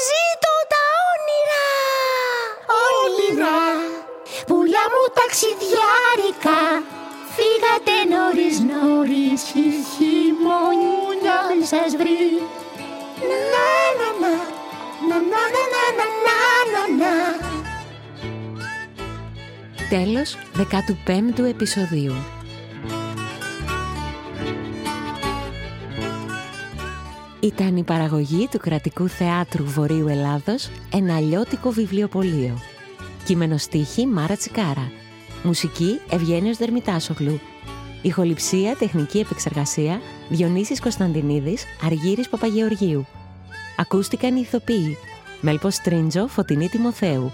Ζήτω 0.08 0.54
τα 0.74 0.84
όνειρα! 1.12 1.68
Όνειρα! 3.00 3.60
Πουλιά 4.48 4.86
μου 4.94 5.04
ταξιδιάρικα 5.18 6.62
Φύγατε 7.36 7.96
νωρίς 8.14 8.58
νωρίς 8.70 9.42
η 9.66 9.68
χειμωνιά 9.92 10.97
μη 11.60 11.66
σας 11.66 11.92
βρει 12.00 12.20
Να 13.30 13.40
να 14.00 14.10
να 14.22 14.32
να 15.10 15.18
να 15.20 15.42
να 15.74 15.84
να 15.98 16.06
να 16.26 16.38
να 16.74 16.84
να 17.00 17.14
Τέλος 19.90 20.38
15ου 20.58 21.44
επεισοδίου. 21.44 22.14
Ήταν 27.40 27.78
η 27.78 27.84
παραγωγή 27.84 28.48
του 28.52 28.58
Κρατικού 28.58 29.08
Θεάτρου 29.08 29.66
Βορείου 29.66 30.08
Ελλάδος 30.08 30.70
ένα 30.94 31.16
αλλιώτικο 31.16 31.70
βιβλιοπωλείο. 31.70 32.58
Κείμενο 33.26 33.58
στίχη 33.58 34.08
Μάρα 34.08 34.36
Τσικάρα. 34.36 34.92
Μουσική 35.44 36.00
Ευγένιος 36.10 36.58
Δερμητάσογλου. 36.58 37.40
Ηχοληψία, 38.02 38.76
τεχνική 38.76 39.20
επεξεργασία 39.20 40.02
Διονύσης 40.30 40.80
Κωνσταντινίδης, 40.80 41.66
Αργύρης 41.86 42.30
Παπαγεωργίου. 42.30 43.06
Ακούστηκαν 43.78 44.36
οι 44.36 44.42
ηθοποιοί 44.44 44.98
Μέλπος 45.42 45.74
Στρίντζο, 45.74 46.28
Φωτεινή 46.28 46.70
Τιμοθέου. 46.70 47.32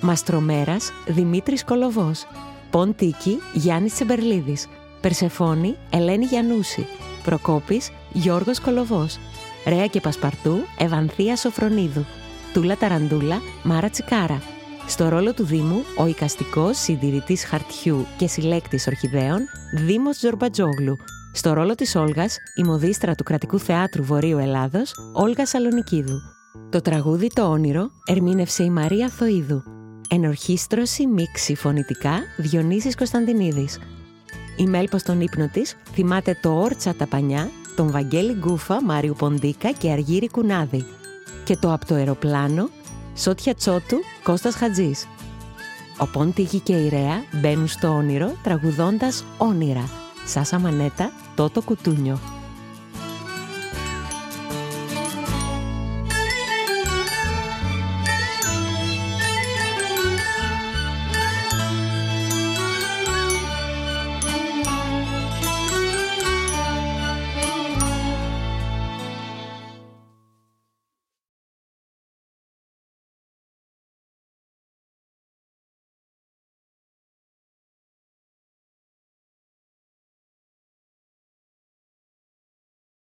Μαστρομέρας, 0.00 0.92
Δημήτρης 1.06 1.64
Κολοβός. 1.64 2.26
Ποντίκη, 2.70 3.38
Γιάννης 3.52 3.94
Τσεμπερλίδης. 3.94 4.68
Περσεφόνη, 5.00 5.76
Ελένη 5.90 6.24
Γιαννούση. 6.24 6.86
Προκόπης, 7.24 7.90
Γιώργος 8.12 8.60
Κολοβός. 8.60 9.18
Ρέα 9.66 9.86
και 9.86 10.00
Πασπαρτού, 10.00 10.58
Ευανθία 10.78 11.36
Σοφρονίδου. 11.36 12.04
Τούλα 12.52 12.76
Ταραντούλα, 12.76 13.40
Μάρα 13.62 13.90
Τσικάρα. 13.90 14.42
Στο 14.86 15.08
ρόλο 15.08 15.34
του 15.34 15.44
Δήμου, 15.44 15.82
ο 15.98 16.06
οικαστικός 16.06 16.78
συντηρητής 16.78 17.44
χαρτιού 17.44 18.06
και 18.16 18.26
συλλέκτης 18.26 18.86
ορχιδέων, 18.86 19.40
Δήμος 19.72 20.16
Τζορμπατζόγλου. 20.16 20.96
Στο 21.36 21.52
ρόλο 21.52 21.74
της 21.74 21.94
Όλγας, 21.94 22.36
η 22.54 22.62
μοδίστρα 22.62 23.14
του 23.14 23.24
Κρατικού 23.24 23.58
Θεάτρου 23.58 24.04
Βορείου 24.04 24.38
Ελλάδος, 24.38 24.94
Όλγα 25.12 25.46
Σαλονικίδου. 25.46 26.20
Το 26.70 26.80
τραγούδι 26.80 27.26
«Το 27.34 27.42
όνειρο» 27.42 27.90
ερμήνευσε 28.04 28.62
η 28.62 28.70
Μαρία 28.70 29.08
Θοίδου. 29.08 29.62
Ενορχίστρωση 30.08 31.06
μίξη 31.06 31.54
φωνητικά 31.54 32.20
Διονύσης 32.36 32.96
Κωνσταντινίδης. 32.96 33.78
Η 34.56 34.66
Μέλπος 34.66 35.00
στον 35.00 35.20
ύπνο 35.20 35.48
της 35.52 35.76
θυμάται 35.92 36.38
το 36.42 36.60
«Όρτσα 36.60 36.94
τα 36.94 37.06
πανιά» 37.06 37.50
τον 37.76 37.90
Βαγγέλη 37.90 38.32
Γκούφα, 38.32 38.82
Μάριου 38.82 39.14
Ποντίκα 39.18 39.70
και 39.70 39.90
Αργύρη 39.90 40.28
Κουνάδη. 40.28 40.84
Και 41.44 41.56
το 41.56 41.72
«Από 41.72 41.86
το 41.86 41.94
αεροπλάνο» 41.94 42.68
Σότια 43.16 43.54
Τσότου, 43.54 43.96
Κώστας 44.22 44.54
Χατζής. 44.54 45.06
Ο 45.98 46.06
Πόντιγη 46.06 46.58
και 46.58 46.72
η 46.72 46.88
Ρέα 46.88 47.22
μπαίνουν 47.40 47.68
στο 47.68 47.88
όνειρο 47.88 48.32
τραγουδώντας 48.42 49.24
όνειρα. 49.38 50.04
Sasa 50.26 50.58
Maneta, 50.58 51.12
Toto 51.36 51.62
Cutuño, 51.62 52.18